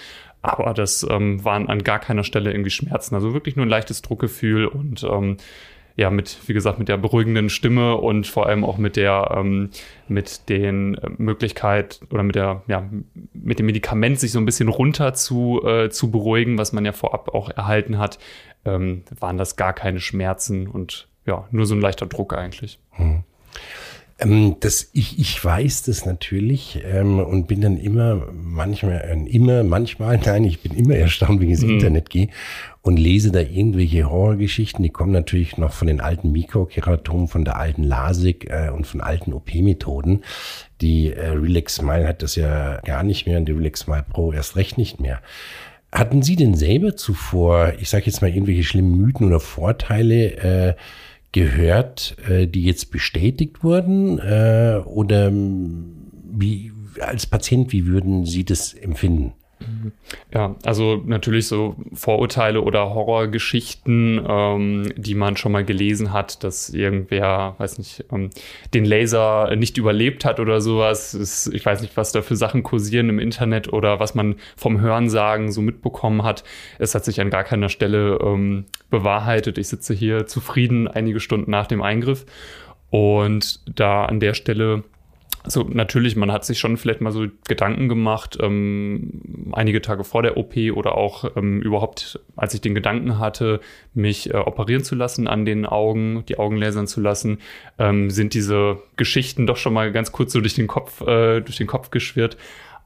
Aber 0.42 0.72
das 0.72 1.06
ähm, 1.08 1.44
waren 1.44 1.68
an 1.68 1.82
gar 1.82 1.98
keiner 1.98 2.24
Stelle 2.24 2.50
irgendwie 2.50 2.70
Schmerzen. 2.70 3.14
Also 3.14 3.34
wirklich 3.34 3.56
nur 3.56 3.66
ein 3.66 3.70
leichtes 3.70 4.02
Druckgefühl 4.02 4.66
und 4.66 5.02
ähm, 5.04 5.36
ja, 5.96 6.10
mit, 6.10 6.38
wie 6.46 6.54
gesagt, 6.54 6.78
mit 6.78 6.88
der 6.88 6.96
beruhigenden 6.96 7.50
Stimme 7.50 7.96
und 7.96 8.26
vor 8.26 8.46
allem 8.46 8.64
auch 8.64 8.78
mit 8.78 8.96
der, 8.96 9.34
ähm, 9.36 9.70
mit 10.08 10.48
den 10.48 10.94
äh, 10.94 11.10
Möglichkeit 11.18 12.00
oder 12.10 12.22
mit 12.22 12.34
der, 12.34 12.62
ja, 12.66 12.88
mit 13.32 13.58
dem 13.58 13.66
Medikament 13.66 14.18
sich 14.18 14.32
so 14.32 14.38
ein 14.38 14.46
bisschen 14.46 14.68
runter 14.68 15.14
zu, 15.14 15.62
äh, 15.64 15.90
zu 15.90 16.10
beruhigen, 16.10 16.58
was 16.58 16.72
man 16.72 16.84
ja 16.84 16.92
vorab 16.92 17.34
auch 17.34 17.50
erhalten 17.50 17.98
hat, 17.98 18.18
ähm, 18.64 19.02
waren 19.18 19.38
das 19.38 19.56
gar 19.56 19.72
keine 19.72 20.00
Schmerzen 20.00 20.66
und 20.66 21.08
ja, 21.26 21.46
nur 21.50 21.66
so 21.66 21.74
ein 21.74 21.80
leichter 21.80 22.06
Druck 22.06 22.34
eigentlich. 22.34 22.78
Hm. 22.92 23.24
Ähm, 24.20 24.56
das, 24.60 24.90
ich, 24.92 25.18
ich 25.18 25.42
weiß 25.42 25.84
das 25.84 26.04
natürlich 26.04 26.80
ähm, 26.84 27.18
und 27.18 27.46
bin 27.46 27.60
dann 27.60 27.78
immer, 27.78 28.26
manchmal, 28.32 29.00
äh, 29.00 29.30
immer, 29.30 29.64
manchmal, 29.64 30.18
nein, 30.24 30.44
ich 30.44 30.60
bin 30.60 30.72
immer 30.72 30.94
erstaunt, 30.94 31.40
wenn 31.40 31.48
ich 31.48 31.54
ins 31.54 31.64
mhm. 31.64 31.70
Internet 31.70 32.10
gehe 32.10 32.28
und 32.82 32.98
lese 32.98 33.30
da 33.32 33.40
irgendwelche 33.40 34.10
Horrorgeschichten. 34.10 34.82
Die 34.82 34.90
kommen 34.90 35.12
natürlich 35.12 35.56
noch 35.56 35.72
von 35.72 35.88
den 35.88 36.00
alten 36.00 36.32
Mikrokeratomen, 36.32 37.28
von 37.28 37.44
der 37.44 37.56
alten 37.56 37.82
LASIK 37.82 38.50
äh, 38.50 38.70
und 38.70 38.86
von 38.86 39.00
alten 39.00 39.32
OP-Methoden. 39.32 40.22
Die 40.80 41.12
äh, 41.12 41.28
Relax 41.28 41.76
Smile 41.76 42.06
hat 42.06 42.22
das 42.22 42.36
ja 42.36 42.80
gar 42.82 43.02
nicht 43.02 43.26
mehr 43.26 43.38
und 43.38 43.46
die 43.46 43.52
Relax 43.52 43.80
Smile 43.80 44.04
Pro 44.08 44.32
erst 44.32 44.56
recht 44.56 44.76
nicht 44.76 45.00
mehr. 45.00 45.20
Hatten 45.92 46.22
Sie 46.22 46.36
denn 46.36 46.54
selber 46.54 46.94
zuvor, 46.94 47.72
ich 47.80 47.90
sage 47.90 48.06
jetzt 48.06 48.22
mal, 48.22 48.30
irgendwelche 48.30 48.62
schlimmen 48.62 48.96
Mythen 48.96 49.26
oder 49.26 49.40
Vorteile 49.40 50.36
äh, 50.36 50.74
gehört, 51.32 52.16
äh, 52.28 52.46
die 52.46 52.64
jetzt 52.64 52.90
bestätigt 52.90 53.62
wurden? 53.62 54.18
Äh, 54.18 54.80
oder 54.84 55.30
wie 55.32 56.72
als 57.00 57.26
Patient, 57.26 57.72
wie 57.72 57.86
würden 57.86 58.26
Sie 58.26 58.44
das 58.44 58.74
empfinden? 58.74 59.34
Ja, 60.32 60.56
also 60.64 61.02
natürlich 61.04 61.46
so 61.48 61.76
Vorurteile 61.92 62.62
oder 62.62 62.94
Horrorgeschichten, 62.94 64.24
ähm, 64.26 64.92
die 64.96 65.14
man 65.14 65.36
schon 65.36 65.52
mal 65.52 65.64
gelesen 65.64 66.12
hat, 66.12 66.44
dass 66.44 66.70
irgendwer, 66.70 67.54
weiß 67.58 67.78
nicht, 67.78 68.04
ähm, 68.12 68.30
den 68.72 68.84
Laser 68.84 69.54
nicht 69.56 69.76
überlebt 69.76 70.24
hat 70.24 70.40
oder 70.40 70.60
sowas. 70.60 71.14
Ist, 71.14 71.48
ich 71.52 71.64
weiß 71.66 71.82
nicht, 71.82 71.96
was 71.96 72.12
da 72.12 72.22
für 72.22 72.36
Sachen 72.36 72.62
kursieren 72.62 73.08
im 73.08 73.18
Internet 73.18 73.72
oder 73.72 74.00
was 74.00 74.14
man 74.14 74.36
vom 74.56 74.80
Hörensagen 74.80 75.52
so 75.52 75.62
mitbekommen 75.62 76.22
hat. 76.22 76.44
Es 76.78 76.94
hat 76.94 77.04
sich 77.04 77.20
an 77.20 77.30
gar 77.30 77.44
keiner 77.44 77.68
Stelle 77.68 78.18
ähm, 78.22 78.66
bewahrheitet. 78.88 79.58
Ich 79.58 79.68
sitze 79.68 79.94
hier 79.94 80.26
zufrieden 80.26 80.88
einige 80.88 81.20
Stunden 81.20 81.50
nach 81.50 81.66
dem 81.66 81.82
Eingriff 81.82 82.24
und 82.90 83.60
da 83.78 84.04
an 84.04 84.20
der 84.20 84.34
Stelle 84.34 84.84
also 85.42 85.62
natürlich, 85.62 86.16
man 86.16 86.30
hat 86.30 86.44
sich 86.44 86.58
schon 86.58 86.76
vielleicht 86.76 87.00
mal 87.00 87.12
so 87.12 87.26
Gedanken 87.48 87.88
gemacht, 87.88 88.36
ähm, 88.40 89.50
einige 89.52 89.80
Tage 89.80 90.04
vor 90.04 90.22
der 90.22 90.36
OP 90.36 90.54
oder 90.74 90.96
auch 90.96 91.36
ähm, 91.36 91.62
überhaupt, 91.62 92.20
als 92.36 92.52
ich 92.52 92.60
den 92.60 92.74
Gedanken 92.74 93.18
hatte, 93.18 93.60
mich 93.94 94.34
äh, 94.34 94.36
operieren 94.36 94.84
zu 94.84 94.94
lassen 94.94 95.28
an 95.28 95.44
den 95.44 95.64
Augen, 95.64 96.24
die 96.28 96.38
Augen 96.38 96.56
lasern 96.56 96.86
zu 96.86 97.00
lassen, 97.00 97.38
ähm, 97.78 98.10
sind 98.10 98.34
diese 98.34 98.78
Geschichten 98.96 99.46
doch 99.46 99.56
schon 99.56 99.72
mal 99.72 99.92
ganz 99.92 100.12
kurz 100.12 100.32
so 100.32 100.40
durch 100.40 100.54
den 100.54 100.66
Kopf, 100.66 101.00
äh, 101.00 101.40
durch 101.40 101.56
den 101.56 101.66
Kopf 101.66 101.90
geschwirrt 101.90 102.36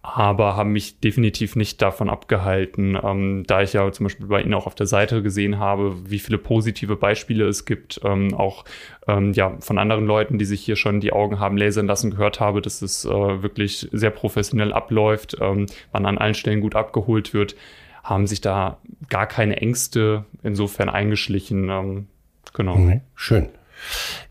aber 0.07 0.55
haben 0.55 0.73
mich 0.73 1.01
definitiv 1.01 1.57
nicht 1.57 1.81
davon 1.81 2.11
abgehalten, 2.11 2.99
ähm, 3.03 3.45
da 3.47 3.63
ich 3.63 3.73
ja 3.73 3.91
zum 3.91 4.05
Beispiel 4.05 4.27
bei 4.27 4.43
Ihnen 4.43 4.53
auch 4.53 4.67
auf 4.67 4.75
der 4.75 4.87
Seite 4.87 5.23
gesehen 5.23 5.59
habe, 5.59 5.97
wie 6.11 6.19
viele 6.19 6.37
positive 6.37 6.97
Beispiele 6.97 7.47
es 7.47 7.65
gibt, 7.65 8.03
ähm, 8.05 8.35
auch 8.35 8.67
ähm, 9.09 9.33
ja 9.33 9.57
von 9.61 9.79
anderen 9.79 10.05
Leuten, 10.05 10.37
die 10.37 10.45
sich 10.45 10.61
hier 10.61 10.77
schon 10.77 11.01
die 11.01 11.15
Augen 11.15 11.41
haben 11.41 11.57
lasern 11.57 11.87
lassen, 11.87 12.11
gehört 12.11 12.39
habe, 12.39 12.61
dass 12.61 12.83
es 12.83 13.07
äh, 13.07 13.09
wirklich 13.09 13.89
sehr 13.93 14.11
professionell 14.11 14.75
abläuft, 14.75 15.39
ähm, 15.41 15.65
man 15.95 16.05
an 16.05 16.19
allen 16.19 16.35
Stellen 16.35 16.61
gut 16.61 16.77
abgeholt 16.77 17.33
wird, 17.33 17.57
haben 18.03 18.27
sich 18.27 18.43
da 18.43 18.77
gar 19.09 19.27
keine 19.27 19.57
Ängste 19.57 20.27
insofern 20.43 20.91
eingeschlichen. 20.91 21.71
Ähm, 21.71 22.09
genau. 22.53 22.77
Mhm, 22.77 23.01
schön. 23.15 23.49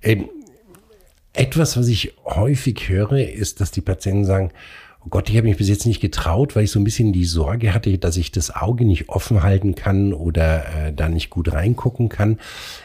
Ähm, 0.04 0.30
etwas, 1.34 1.78
was 1.78 1.88
ich 1.88 2.14
häufig 2.26 2.90
höre, 2.90 3.28
ist, 3.28 3.60
dass 3.60 3.72
die 3.72 3.82
Patienten 3.82 4.26
sagen, 4.26 4.52
oh 5.06 5.10
Gott, 5.10 5.30
ich 5.30 5.38
habe 5.38 5.48
mich 5.48 5.58
bis 5.58 5.70
jetzt 5.70 5.86
nicht 5.86 6.02
getraut, 6.02 6.56
weil 6.56 6.64
ich 6.64 6.72
so 6.72 6.80
ein 6.80 6.84
bisschen 6.84 7.12
die 7.14 7.26
Sorge 7.26 7.74
hatte, 7.74 7.98
dass 7.98 8.18
ich 8.18 8.32
das 8.32 8.56
Auge 8.56 8.86
nicht 8.86 9.10
offen 9.10 9.44
halten 9.44 9.76
kann 9.76 10.14
oder 10.14 10.88
äh, 10.88 10.94
da 10.94 11.10
nicht 11.10 11.30
gut 11.30 11.52
reingucken 11.52 12.10
kann. 12.10 12.40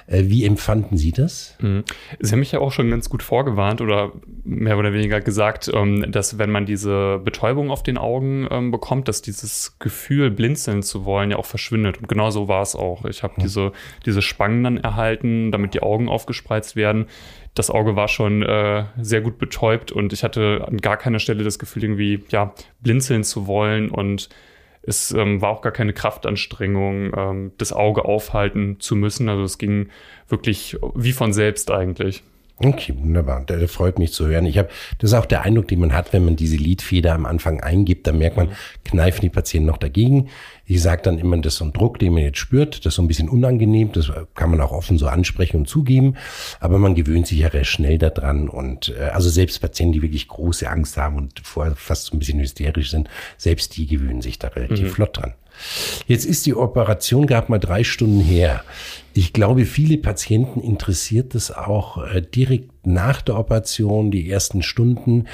Äh, 0.07 0.25
wie 0.27 0.45
empfanden 0.45 0.97
Sie 0.97 1.13
das? 1.13 1.57
Mhm. 1.61 1.85
Sie 2.19 2.33
haben 2.33 2.41
mich 2.41 2.53
ja 2.53 2.59
auch 2.59 2.73
schon 2.73 2.91
ganz 2.91 3.09
gut 3.09 3.23
vorgewarnt 3.23 3.81
oder 3.81 4.13
mehr 4.45 4.79
oder 4.79 4.93
weniger 4.93 5.21
gesagt, 5.21 5.71
ähm, 5.73 6.11
dass 6.11 6.39
wenn 6.39 6.51
man 6.51 6.67
diese 6.67 7.21
Betäubung 7.25 7.71
auf 7.71 7.83
den 7.83 7.99
Augen 7.99 8.49
ähm, 8.51 8.71
bekommt, 8.71 9.09
dass 9.09 9.23
dieses 9.23 9.79
Gefühl, 9.79 10.31
blinzeln 10.31 10.83
zu 10.83 11.05
wollen, 11.05 11.31
ja 11.31 11.37
auch 11.37 11.47
verschwindet. 11.47 11.99
Und 11.99 12.09
genau 12.09 12.31
so 12.31 12.49
war 12.49 12.63
es 12.63 12.75
auch. 12.75 13.05
Ich 13.05 13.23
habe 13.23 13.35
mhm. 13.37 13.43
diese, 13.43 13.73
diese 14.07 14.23
Spangen 14.23 14.65
dann 14.65 14.77
erhalten, 14.79 15.53
damit 15.53 15.75
die 15.75 15.83
Augen 15.83 16.09
aufgespreizt 16.09 16.75
werden 16.75 17.07
das 17.59 17.71
Auge 17.71 17.97
war 17.97 18.09
schon 18.09 18.43
äh, 18.43 18.85
sehr 19.01 19.21
gut 19.21 19.39
betäubt 19.39 19.91
und 19.91 20.13
ich 20.13 20.23
hatte 20.23 20.65
an 20.67 20.77
gar 20.79 20.97
keiner 20.97 21.19
Stelle 21.19 21.43
das 21.43 21.59
Gefühl, 21.59 21.85
irgendwie 21.85 22.25
ja, 22.31 22.55
blinzeln 22.81 23.25
zu 23.25 23.47
wollen 23.47 23.91
und 23.91 24.29
es 24.83 25.11
ähm, 25.11 25.43
war 25.43 25.51
auch 25.51 25.61
gar 25.61 25.73
keine 25.73 25.93
Kraftanstrengung, 25.93 27.13
ähm, 27.17 27.53
das 27.59 27.73
Auge 27.73 28.05
aufhalten 28.05 28.81
zu 28.81 28.97
müssen. 28.97 29.29
Also 29.29 29.43
es 29.43 29.59
ging 29.59 29.89
wirklich 30.29 30.79
wie 30.95 31.13
von 31.13 31.33
selbst 31.33 31.71
eigentlich. 31.71 32.23
Okay, 32.61 32.93
wunderbar. 32.99 33.45
Das 33.47 33.71
freut 33.71 34.01
mich 34.01 34.13
zu 34.13 34.27
hören. 34.27 34.45
Ich 34.45 34.59
habe, 34.59 34.69
das 34.99 35.11
ist 35.11 35.15
auch 35.15 35.27
der 35.27 35.43
Eindruck, 35.43 35.69
den 35.69 35.79
man 35.79 35.93
hat, 35.93 36.13
wenn 36.13 36.25
man 36.25 36.35
diese 36.35 36.57
Lidfeder 36.57 37.15
am 37.15 37.25
Anfang 37.25 37.61
eingibt, 37.61 38.07
dann 38.09 38.19
merkt 38.19 38.37
man, 38.37 38.51
kneifen 38.85 39.21
die 39.21 39.29
Patienten 39.29 39.69
noch 39.69 39.77
dagegen. 39.77 40.29
Ich 40.65 40.83
sage 40.83 41.03
dann 41.03 41.19
immer, 41.19 41.37
das 41.39 41.55
ist 41.55 41.59
so 41.59 41.65
ein 41.65 41.73
Druck, 41.73 42.01
den 42.01 42.15
man 42.15 42.23
jetzt 42.25 42.39
spürt, 42.39 42.81
das 42.81 42.87
ist 42.87 42.95
so 42.97 43.03
ein 43.03 43.09
bisschen 43.09 43.29
unangenehm, 43.29 43.93
das 43.93 44.11
kann 44.35 44.51
man 44.51 44.61
auch 44.61 44.73
offen 44.73 44.99
so 44.99 45.07
ansprechen 45.07 45.59
und 45.59 45.69
zugeben, 45.69 46.17
aber 46.61 46.79
man 46.79 46.95
gewöhnt 46.95 47.27
sich 47.27 47.39
ja 47.39 47.49
recht 47.49 47.71
schnell 47.71 47.97
daran 47.97 48.49
und 48.49 48.95
äh, 48.99 49.05
also 49.05 49.31
selbst 49.31 49.61
Patienten, 49.61 49.93
die 49.93 50.03
wirklich 50.03 50.29
große 50.29 50.69
Angst 50.69 50.97
haben 50.97 51.17
und 51.17 51.41
vorher 51.43 51.75
fast 51.77 52.07
so 52.07 52.17
ein 52.17 52.19
bisschen 52.19 52.41
hysterisch 52.41 52.91
sind, 52.91 53.09
selbst 53.39 53.77
die 53.77 53.87
gewöhnen 53.87 54.21
sich 54.21 54.39
da 54.39 54.49
relativ 54.49 54.89
mhm. 54.89 54.91
flott 54.91 55.17
dran. 55.17 55.35
Jetzt 56.07 56.25
ist 56.25 56.47
die 56.47 56.55
Operation 56.55 57.27
gerade 57.27 57.51
mal 57.51 57.59
drei 57.59 57.85
Stunden 57.85 58.21
her. 58.21 58.63
Ich 59.15 59.33
glaube, 59.33 59.65
viele 59.65 59.99
Patienten 59.99 60.61
interessiert 60.61 61.35
es 61.35 61.51
auch 61.51 61.99
äh, 62.05 62.23
direkt 62.23 62.87
nach 62.87 63.21
der 63.21 63.37
Operation, 63.39 64.11
die 64.11 64.31
ersten 64.31 64.63
Stunden. 64.63 65.27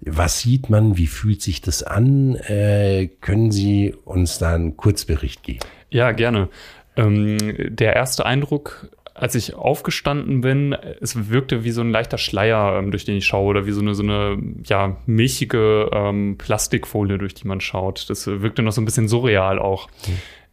Was 0.00 0.40
sieht 0.40 0.70
man? 0.70 0.96
Wie 0.96 1.06
fühlt 1.06 1.42
sich 1.42 1.60
das 1.60 1.82
an? 1.82 2.36
Äh, 2.36 3.08
können 3.20 3.50
Sie 3.50 3.94
uns 4.04 4.38
da 4.38 4.54
einen 4.54 4.76
Kurzbericht 4.76 5.42
geben? 5.42 5.60
Ja, 5.90 6.12
gerne. 6.12 6.48
Ähm, 6.96 7.36
der 7.58 7.94
erste 7.94 8.24
Eindruck 8.24 8.90
als 9.18 9.34
ich 9.34 9.54
aufgestanden 9.54 10.40
bin, 10.40 10.72
es 11.00 11.30
wirkte 11.30 11.64
wie 11.64 11.70
so 11.70 11.80
ein 11.80 11.90
leichter 11.90 12.18
Schleier, 12.18 12.78
ähm, 12.78 12.90
durch 12.90 13.04
den 13.04 13.16
ich 13.16 13.26
schaue, 13.26 13.46
oder 13.46 13.66
wie 13.66 13.72
so 13.72 13.80
eine, 13.80 13.94
so 13.94 14.02
eine 14.02 14.38
ja, 14.64 14.96
milchige 15.06 15.90
ähm, 15.92 16.36
Plastikfolie, 16.38 17.18
durch 17.18 17.34
die 17.34 17.46
man 17.46 17.60
schaut. 17.60 18.08
Das 18.10 18.26
wirkte 18.26 18.62
noch 18.62 18.72
so 18.72 18.80
ein 18.80 18.84
bisschen 18.84 19.08
surreal 19.08 19.58
auch. 19.58 19.88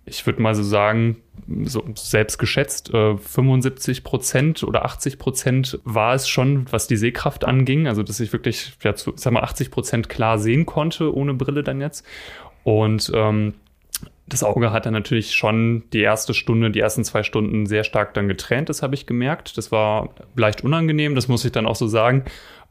Ich 0.06 0.26
würde 0.26 0.42
mal 0.42 0.54
so 0.54 0.64
sagen, 0.64 1.18
so 1.64 1.84
selbst 1.96 2.38
geschätzt, 2.38 2.94
äh, 2.94 3.18
75 3.18 4.04
Prozent 4.04 4.64
oder 4.64 4.86
80 4.86 5.18
Prozent 5.18 5.80
war 5.84 6.14
es 6.14 6.28
schon, 6.28 6.66
was 6.72 6.88
die 6.88 6.98
Sehkraft 6.98 7.46
anging. 7.46 7.88
Also, 7.88 8.04
dass 8.04 8.20
ich 8.20 8.34
wirklich, 8.34 8.74
ja, 8.84 8.96
zu, 8.96 9.14
sag 9.16 9.34
mal, 9.34 9.44
80 9.44 9.72
Prozent 9.72 10.10
klar 10.10 10.40
sehen 10.40 10.66
konnte, 10.66 11.14
ohne 11.14 11.34
Brille 11.34 11.64
dann 11.64 11.82
jetzt. 11.82 12.06
Und 12.64 13.12
ähm, 13.14 13.54
das 14.34 14.44
Auge 14.44 14.72
hat 14.72 14.86
dann 14.86 14.94
natürlich 14.94 15.34
schon 15.34 15.84
die 15.94 16.02
erste 16.02 16.34
Stunde, 16.34 16.72
die 16.72 16.80
ersten 16.80 17.04
zwei 17.04 17.24
Stunden 17.24 17.68
sehr 17.68 17.84
stark 17.84 18.14
dann 18.16 18.28
getränt, 18.28 18.68
das 18.68 18.82
habe 18.82 18.96
ich 18.96 19.06
gemerkt. 19.06 19.58
Das 19.58 19.72
war 19.72 20.10
leicht 20.36 20.64
unangenehm, 20.64 21.16
das 21.16 21.28
muss 21.28 21.46
ich 21.46 21.52
dann 21.52 21.68
auch 21.68 21.76
so 21.76 21.88
sagen. 21.88 22.26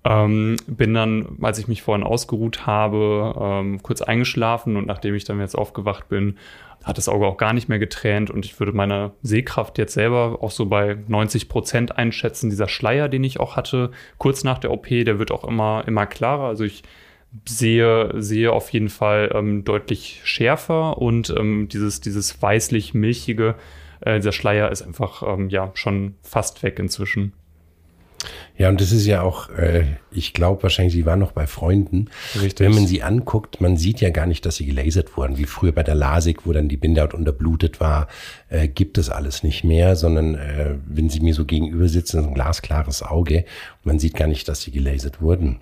Ähm, 0.04 0.56
bin 0.66 0.92
dann, 0.92 1.38
als 1.40 1.58
ich 1.58 1.68
mich 1.68 1.82
vorhin 1.82 2.02
ausgeruht 2.02 2.66
habe, 2.66 3.34
ähm, 3.40 3.80
kurz 3.82 4.02
eingeschlafen 4.02 4.76
und 4.76 4.88
nachdem 4.88 5.14
ich 5.14 5.22
dann 5.22 5.38
jetzt 5.38 5.54
aufgewacht 5.54 6.08
bin, 6.08 6.38
hat 6.82 6.98
das 6.98 7.08
Auge 7.08 7.26
auch 7.26 7.36
gar 7.36 7.52
nicht 7.52 7.68
mehr 7.68 7.78
getränt 7.78 8.28
und 8.28 8.44
ich 8.44 8.58
würde 8.58 8.72
meine 8.72 9.12
Sehkraft 9.22 9.78
jetzt 9.78 9.94
selber 9.94 10.38
auch 10.40 10.50
so 10.50 10.66
bei 10.66 10.98
90 11.06 11.48
Prozent 11.48 11.96
einschätzen. 11.96 12.50
Dieser 12.50 12.66
Schleier, 12.66 13.08
den 13.08 13.22
ich 13.22 13.38
auch 13.38 13.54
hatte, 13.54 13.92
kurz 14.18 14.42
nach 14.42 14.58
der 14.58 14.72
OP, 14.72 14.88
der 14.88 15.20
wird 15.20 15.30
auch 15.30 15.44
immer, 15.44 15.84
immer 15.86 16.06
klarer. 16.06 16.48
Also 16.48 16.64
ich 16.64 16.82
sehe, 17.46 18.12
sehe 18.22 18.52
auf 18.52 18.70
jeden 18.70 18.88
Fall 18.88 19.30
ähm, 19.34 19.64
deutlich 19.64 20.20
schärfer 20.24 20.98
und 20.98 21.30
ähm, 21.30 21.68
dieses, 21.68 22.00
dieses 22.00 22.40
weißlich-milchige, 22.40 23.54
äh, 24.00 24.16
dieser 24.16 24.32
Schleier 24.32 24.70
ist 24.70 24.82
einfach 24.82 25.22
ähm, 25.22 25.48
ja 25.48 25.70
schon 25.74 26.14
fast 26.22 26.62
weg 26.62 26.78
inzwischen. 26.78 27.32
Ja, 28.56 28.68
und 28.68 28.80
das 28.80 28.92
ist 28.92 29.06
ja 29.06 29.22
auch, 29.22 29.50
äh, 29.50 29.84
ich 30.10 30.34
glaube 30.34 30.62
wahrscheinlich, 30.62 30.94
sie 30.94 31.06
waren 31.06 31.18
noch 31.18 31.32
bei 31.32 31.46
Freunden. 31.46 32.08
Richtig. 32.40 32.60
Wenn 32.60 32.74
man 32.74 32.86
sie 32.86 33.02
anguckt, 33.02 33.60
man 33.60 33.76
sieht 33.76 34.00
ja 34.00 34.10
gar 34.10 34.26
nicht, 34.26 34.46
dass 34.46 34.56
sie 34.56 34.66
gelasert 34.66 35.16
wurden, 35.16 35.38
wie 35.38 35.46
früher 35.46 35.72
bei 35.72 35.82
der 35.82 35.94
LASIK, 35.94 36.46
wo 36.46 36.52
dann 36.52 36.68
die 36.68 36.76
Bindehaut 36.76 37.14
unterblutet 37.14 37.80
war, 37.80 38.08
äh, 38.48 38.68
gibt 38.68 38.98
es 38.98 39.10
alles 39.10 39.42
nicht 39.42 39.64
mehr, 39.64 39.96
sondern 39.96 40.34
äh, 40.36 40.76
wenn 40.86 41.08
sie 41.08 41.20
mir 41.20 41.34
so 41.34 41.44
gegenüber 41.44 41.88
sitzen, 41.88 42.20
ist 42.20 42.26
ein 42.26 42.34
glasklares 42.34 43.02
Auge. 43.02 43.44
Man 43.82 43.98
sieht 43.98 44.14
gar 44.14 44.28
nicht, 44.28 44.46
dass 44.48 44.62
sie 44.62 44.70
gelasert 44.70 45.20
wurden. 45.20 45.60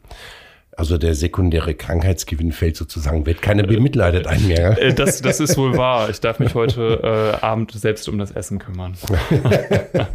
Also 0.77 0.99
der 0.99 1.15
sekundäre 1.15 1.75
Krankheitsgewinn 1.75 2.53
fällt 2.53 2.77
sozusagen 2.77 3.27
weg. 3.27 3.43
Keiner 3.43 3.65
bemitleidet 3.65 4.27
einen 4.27 4.47
mehr. 4.47 4.81
Äh, 4.81 4.95
das, 4.95 5.21
das 5.21 5.41
ist 5.41 5.59
wohl 5.59 5.77
wahr. 5.77 6.09
Ich 6.11 6.21
darf 6.21 6.39
mich 6.39 6.55
heute 6.55 7.00
äh, 7.03 7.45
Abend 7.45 7.73
selbst 7.73 8.09
um 8.09 8.19
das 8.19 8.31
Essen 8.31 8.59
kümmern. 8.59 8.97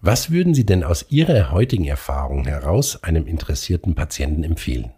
Was 0.00 0.30
würden 0.30 0.54
Sie 0.54 0.66
denn 0.66 0.84
aus 0.84 1.06
Ihrer 1.08 1.50
heutigen 1.50 1.86
Erfahrung 1.86 2.46
heraus 2.46 3.02
einem 3.02 3.26
interessierten 3.26 3.94
Patienten 3.94 4.44
empfehlen? 4.44 4.92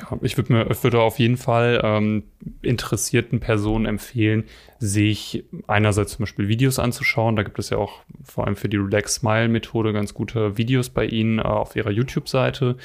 Ja, 0.00 0.18
ich 0.22 0.36
würde 0.36 0.52
mir 0.52 0.82
würde 0.82 1.00
auf 1.00 1.18
jeden 1.18 1.36
Fall 1.36 1.80
ähm, 1.84 2.22
interessierten 2.62 3.40
Personen 3.40 3.86
empfehlen, 3.86 4.44
sich 4.78 5.44
einerseits 5.66 6.12
zum 6.12 6.22
Beispiel 6.22 6.48
Videos 6.48 6.78
anzuschauen. 6.78 7.36
Da 7.36 7.42
gibt 7.42 7.58
es 7.58 7.70
ja 7.70 7.78
auch 7.78 8.00
vor 8.24 8.46
allem 8.46 8.56
für 8.56 8.68
die 8.68 8.78
Relax 8.78 9.16
Smile 9.16 9.48
Methode 9.48 9.92
ganz 9.92 10.14
gute 10.14 10.56
Videos 10.56 10.88
bei 10.88 11.04
Ihnen 11.04 11.38
äh, 11.38 11.42
auf 11.42 11.76
Ihrer 11.76 11.90
YouTube-Seite, 11.90 12.76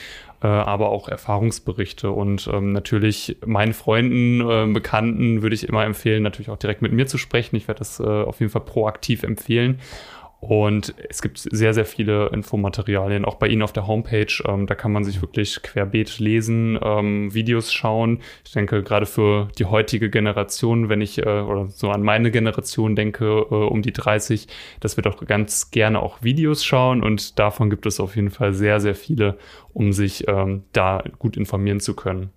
äh, 0.42 0.48
aber 0.48 0.90
auch 0.90 1.08
Erfahrungsberichte. 1.08 2.12
Und 2.12 2.50
ähm, 2.52 2.74
natürlich 2.74 3.38
meinen 3.46 3.74
Freunden, 3.74 4.42
äh, 4.42 4.74
Bekannten 4.74 5.42
würde 5.42 5.56
ich 5.56 5.70
immer 5.70 5.86
empfehlen, 5.86 6.24
natürlich 6.24 6.50
auch 6.50 6.58
direkt 6.58 6.82
mit 6.82 6.92
mir 6.92 7.08
zu 7.08 7.18
sprechen. 7.18 7.56
Ich 7.56 7.68
werde 7.68 7.80
das 7.80 8.00
äh, 8.00 8.04
auf 8.04 8.40
jeden 8.40 8.52
Fall 8.52 8.64
proaktiv 8.64 9.24
empfehlen. 9.24 9.80
Und 10.48 10.94
es 11.10 11.24
gibt 11.24 11.40
sehr, 11.40 11.74
sehr 11.74 11.86
viele 11.86 12.28
Infomaterialien, 12.28 13.25
auch 13.25 13.36
bei 13.36 13.48
Ihnen 13.48 13.64
auf 13.64 13.74
der 13.74 13.88
Homepage. 13.88 14.28
Ähm, 14.48 14.68
da 14.68 14.75
kann 14.75 14.92
man 14.92 15.04
sich 15.04 15.20
wirklich 15.22 15.60
querbeet 15.64 16.20
lesen, 16.20 16.78
ähm, 16.84 17.34
Videos 17.34 17.74
schauen. 17.74 18.20
Ich 18.46 18.52
denke, 18.52 18.84
gerade 18.84 19.08
für 19.08 19.48
die 19.58 19.66
heutige 19.66 20.12
Generation, 20.12 20.88
wenn 20.88 21.02
ich 21.02 21.18
äh, 21.18 21.42
oder 21.42 21.68
so 21.70 21.90
an 21.90 22.04
meine 22.04 22.30
Generation 22.30 22.96
denke, 22.96 23.25
äh, 23.25 23.56
um 23.56 23.82
die 23.82 23.92
30, 23.92 24.48
dass 24.82 24.98
wir 24.98 25.02
doch 25.02 25.25
ganz 25.25 25.72
gerne 25.72 26.00
auch 26.00 26.22
Videos 26.22 26.64
schauen. 26.64 27.02
Und 27.02 27.40
davon 27.40 27.72
gibt 27.72 27.88
es 27.88 28.00
auf 28.00 28.16
jeden 28.16 28.30
Fall 28.30 28.54
sehr, 28.54 28.80
sehr 28.80 28.94
viele, 28.94 29.40
um 29.74 29.94
sich 29.94 30.28
ähm, 30.28 30.62
da 30.74 31.04
gut 31.18 31.38
informieren 31.38 31.80
zu 31.80 31.96
können. 31.96 32.30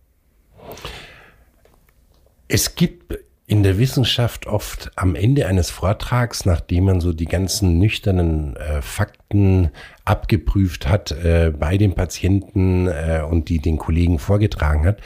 Es 2.49 2.75
gibt 2.75 3.19
in 3.49 3.63
der 3.63 3.79
Wissenschaft 3.79 4.47
oft 4.47 4.91
am 4.95 5.15
Ende 5.15 5.47
eines 5.47 5.71
Vortrags, 5.71 6.45
nachdem 6.45 6.85
man 6.85 7.01
so 7.01 7.15
die 7.15 7.25
ganzen 7.25 7.79
nüchternen 7.79 8.57
äh, 8.57 8.83
Fakten 8.83 9.71
abgeprüft 10.05 10.87
hat 10.87 11.13
äh, 11.13 11.51
bei 11.59 11.79
den 11.79 11.95
Patienten 11.95 12.89
äh, 12.89 13.23
und 13.27 13.49
die 13.49 13.59
den 13.59 13.79
Kollegen 13.79 14.19
vorgetragen 14.19 14.85
hat, 14.85 14.99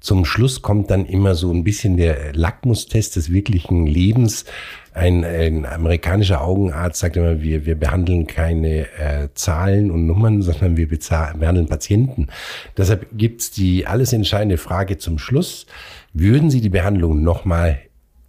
zum 0.00 0.24
Schluss 0.24 0.62
kommt 0.62 0.90
dann 0.90 1.04
immer 1.04 1.34
so 1.34 1.52
ein 1.52 1.62
bisschen 1.62 1.98
der 1.98 2.32
Lackmustest 2.32 3.16
des 3.16 3.30
wirklichen 3.30 3.86
Lebens. 3.86 4.46
Ein, 4.94 5.22
ein 5.22 5.66
amerikanischer 5.66 6.40
Augenarzt 6.40 7.00
sagt 7.00 7.18
immer, 7.18 7.42
wir, 7.42 7.66
wir 7.66 7.78
behandeln 7.78 8.26
keine 8.26 8.86
äh, 8.98 9.28
Zahlen 9.34 9.90
und 9.90 10.06
Nummern, 10.06 10.40
sondern 10.40 10.78
wir 10.78 10.88
behandeln 10.88 11.68
Patienten. 11.68 12.28
Deshalb 12.78 13.08
gibt's 13.12 13.50
die 13.50 13.86
alles 13.86 14.14
entscheidende 14.14 14.56
Frage 14.56 14.96
zum 14.96 15.18
Schluss. 15.18 15.66
Würden 16.14 16.48
Sie 16.48 16.62
die 16.62 16.70
Behandlung 16.70 17.22
nochmal 17.22 17.78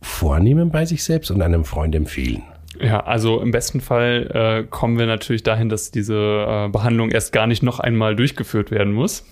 vornehmen 0.02 0.72
bei 0.72 0.86
sich 0.86 1.04
selbst 1.04 1.32
und 1.32 1.42
einem 1.42 1.66
Freund 1.66 1.96
empfehlen? 1.96 2.44
Ja, 2.80 3.02
also 3.02 3.40
im 3.42 3.52
besten 3.52 3.82
Fall 3.82 4.32
äh, 4.34 4.68
kommen 4.68 4.98
wir 4.98 5.06
natürlich 5.06 5.44
dahin, 5.44 5.70
dass 5.70 5.92
diese 5.92 6.16
äh, 6.16 6.70
Behandlung 6.70 7.12
erst 7.12 7.32
gar 7.32 7.46
nicht 7.46 7.64
noch 7.64 7.80
einmal 7.80 8.16
durchgeführt 8.16 8.72
werden 8.72 8.94
muss. 8.94 9.26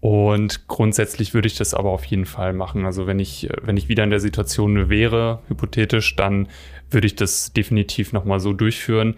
Und 0.00 0.66
grundsätzlich 0.66 1.32
würde 1.32 1.46
ich 1.46 1.56
das 1.56 1.74
aber 1.74 1.90
auf 1.90 2.04
jeden 2.04 2.26
Fall 2.26 2.54
machen. 2.54 2.86
Also 2.86 3.06
wenn 3.06 3.20
ich, 3.20 3.48
wenn 3.62 3.76
ich 3.76 3.88
wieder 3.88 4.02
in 4.02 4.10
der 4.10 4.20
Situation 4.20 4.88
wäre, 4.88 5.40
hypothetisch, 5.48 6.16
dann 6.16 6.48
würde 6.90 7.06
ich 7.06 7.14
das 7.14 7.52
definitiv 7.52 8.12
nochmal 8.12 8.40
so 8.40 8.52
durchführen 8.52 9.14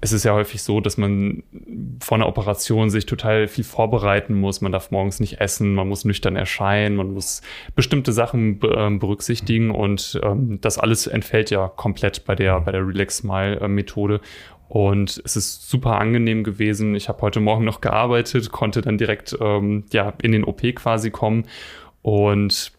es 0.00 0.12
ist 0.12 0.24
ja 0.24 0.34
häufig 0.34 0.62
so, 0.62 0.80
dass 0.80 0.98
man 0.98 1.42
vor 2.00 2.16
einer 2.16 2.28
Operation 2.28 2.90
sich 2.90 3.06
total 3.06 3.48
viel 3.48 3.64
vorbereiten 3.64 4.34
muss. 4.34 4.60
Man 4.60 4.72
darf 4.72 4.90
morgens 4.90 5.20
nicht 5.20 5.40
essen, 5.40 5.74
man 5.74 5.88
muss 5.88 6.04
nüchtern 6.04 6.36
erscheinen, 6.36 6.96
man 6.96 7.14
muss 7.14 7.40
bestimmte 7.74 8.12
Sachen 8.12 8.60
äh, 8.62 8.90
berücksichtigen 8.98 9.70
und 9.70 10.20
ähm, 10.22 10.60
das 10.60 10.78
alles 10.78 11.06
entfällt 11.06 11.50
ja 11.50 11.68
komplett 11.68 12.24
bei 12.24 12.34
der, 12.34 12.60
bei 12.60 12.72
der 12.72 12.86
Relax 12.86 13.18
Smile 13.18 13.66
Methode. 13.68 14.20
Und 14.68 15.22
es 15.24 15.36
ist 15.36 15.68
super 15.70 15.98
angenehm 15.98 16.42
gewesen. 16.42 16.94
Ich 16.94 17.08
habe 17.08 17.22
heute 17.22 17.40
Morgen 17.40 17.64
noch 17.64 17.80
gearbeitet, 17.80 18.50
konnte 18.50 18.80
dann 18.80 18.98
direkt 18.98 19.36
ähm, 19.40 19.84
ja, 19.92 20.12
in 20.20 20.32
den 20.32 20.44
OP 20.44 20.60
quasi 20.74 21.10
kommen. 21.10 21.44
Und 22.02 22.72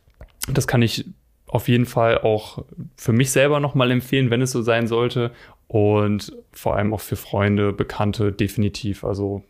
das 0.49 0.67
kann 0.67 0.81
ich 0.81 1.05
auf 1.47 1.69
jeden 1.69 1.85
Fall 1.85 2.19
auch 2.19 2.65
für 2.97 3.13
mich 3.13 3.31
selber 3.31 3.59
nochmal 3.59 3.91
empfehlen, 3.91 4.29
wenn 4.29 4.41
es 4.41 4.51
so 4.51 4.61
sein 4.61 4.87
sollte. 4.87 5.31
Und 5.67 6.31
vor 6.51 6.77
allem 6.77 6.93
auch 6.93 7.01
für 7.01 7.17
Freunde, 7.17 7.73
Bekannte 7.73 8.31
definitiv. 8.31 9.03
Also 9.03 9.43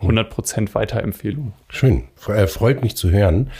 100% 0.00 0.74
Weiterempfehlung. 0.74 1.52
Schön, 1.68 2.04
äh, 2.28 2.46
freut 2.46 2.82
mich 2.82 2.96
zu 2.96 3.10
hören. 3.10 3.50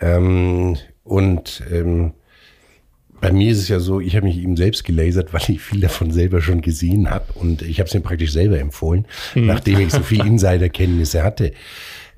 Ähm, 0.00 0.76
und 1.04 1.62
ähm, 1.70 2.12
bei 3.20 3.32
mir 3.32 3.52
ist 3.52 3.58
es 3.58 3.68
ja 3.68 3.80
so, 3.80 4.00
ich 4.00 4.16
habe 4.16 4.26
mich 4.26 4.38
eben 4.38 4.56
selbst 4.56 4.84
gelasert, 4.84 5.32
weil 5.32 5.42
ich 5.48 5.60
viel 5.60 5.80
davon 5.80 6.10
selber 6.10 6.40
schon 6.40 6.62
gesehen 6.62 7.10
habe 7.10 7.32
und 7.34 7.62
ich 7.62 7.78
habe 7.78 7.88
es 7.88 7.94
mir 7.94 8.00
praktisch 8.00 8.32
selber 8.32 8.58
empfohlen, 8.58 9.06
hm. 9.34 9.46
nachdem 9.46 9.80
ich 9.80 9.90
so 9.90 10.02
viel 10.02 10.24
Insiderkenntnisse 10.26 11.22
hatte. 11.22 11.52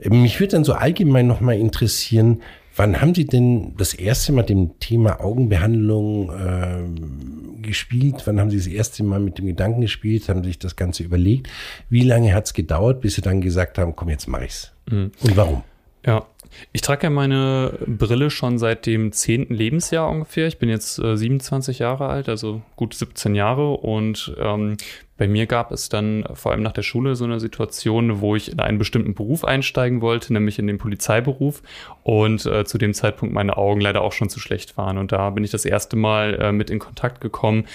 Mich 0.09 0.39
würde 0.41 0.53
dann 0.53 0.65
so 0.65 0.75
allgemein 0.75 1.27
nochmal 1.27 1.59
interessieren, 1.59 2.43
wann 2.77 3.01
haben 3.01 3.15
Sie 3.15 3.25
denn 3.25 3.75
das 3.77 3.95
erste 3.95 4.33
Mal 4.33 4.43
dem 4.43 4.79
Thema 4.79 5.21
Augenbehandlung 5.21 6.31
äh, 6.31 7.63
gespielt? 7.63 8.23
Wann 8.27 8.41
haben 8.41 8.51
Sie 8.51 8.57
das 8.57 8.67
erste 8.67 9.05
Mal 9.05 9.21
mit 9.21 9.39
dem 9.39 9.47
Gedanken 9.47 9.81
gespielt? 9.81 10.29
Haben 10.29 10.43
Sie 10.43 10.51
sich 10.51 10.59
das 10.59 10.77
Ganze 10.77 11.03
überlegt? 11.03 11.49
Wie 11.89 12.03
lange 12.03 12.35
hat 12.35 12.47
es 12.47 12.55
gedauert, 12.55 13.01
bis 13.01 13.15
Sie 13.15 13.23
dann 13.23 13.41
gesagt 13.41 13.79
haben, 13.79 13.97
komm, 13.97 14.09
jetzt 14.09 14.29
mache 14.29 14.45
ich's? 14.45 14.73
Mhm. 14.91 15.13
Und 15.23 15.37
warum? 15.37 15.63
Ja, 16.05 16.27
ich 16.73 16.81
trage 16.81 17.05
ja 17.05 17.11
meine 17.11 17.79
Brille 17.87 18.31
schon 18.31 18.59
seit 18.59 18.87
dem 18.87 19.13
zehnten 19.13 19.55
Lebensjahr 19.55 20.09
ungefähr. 20.09 20.47
Ich 20.47 20.59
bin 20.59 20.69
jetzt 20.69 20.99
äh, 20.99 21.17
27 21.17 21.79
Jahre 21.79 22.09
alt, 22.09 22.29
also 22.29 22.63
gut 22.77 22.95
17 22.95 23.35
Jahre. 23.35 23.73
Und 23.75 24.35
ähm, 24.39 24.77
bei 25.23 25.29
mir 25.29 25.47
gab 25.47 25.71
es 25.71 25.89
dann 25.89 26.25
vor 26.35 26.51
allem 26.51 26.65
nach 26.65 26.73
der 26.73 26.83
Schule 26.83 27.15
so 27.15 27.23
eine 27.25 27.39
Situation, 27.39 28.21
wo 28.21 28.35
ich 28.35 28.51
in 28.51 28.59
einen 28.59 28.79
bestimmten 28.79 29.15
Beruf 29.15 29.45
einsteigen 29.45 30.01
wollte, 30.01 30.33
nämlich 30.33 30.59
in 30.59 30.67
den 30.67 30.79
Polizeiberuf. 30.79 31.63
Und 32.03 32.45
äh, 32.45 32.65
zu 32.65 32.77
dem 32.77 32.93
Zeitpunkt 32.93 33.33
meine 33.33 33.57
Augen 33.57 33.81
leider 33.81 34.03
auch 34.03 34.11
schon 34.11 34.29
zu 34.29 34.41
schlecht 34.41 34.77
waren. 34.77 34.99
Und 34.99 35.13
da 35.13 35.31
bin 35.31 35.45
ich 35.45 35.53
das 35.53 35.65
erste 35.65 35.95
Mal 35.95 36.35
äh, 36.41 36.51
mit 36.51 36.71
in 36.71 36.81
Kontakt 36.81 37.21
gekommen, 37.21 37.67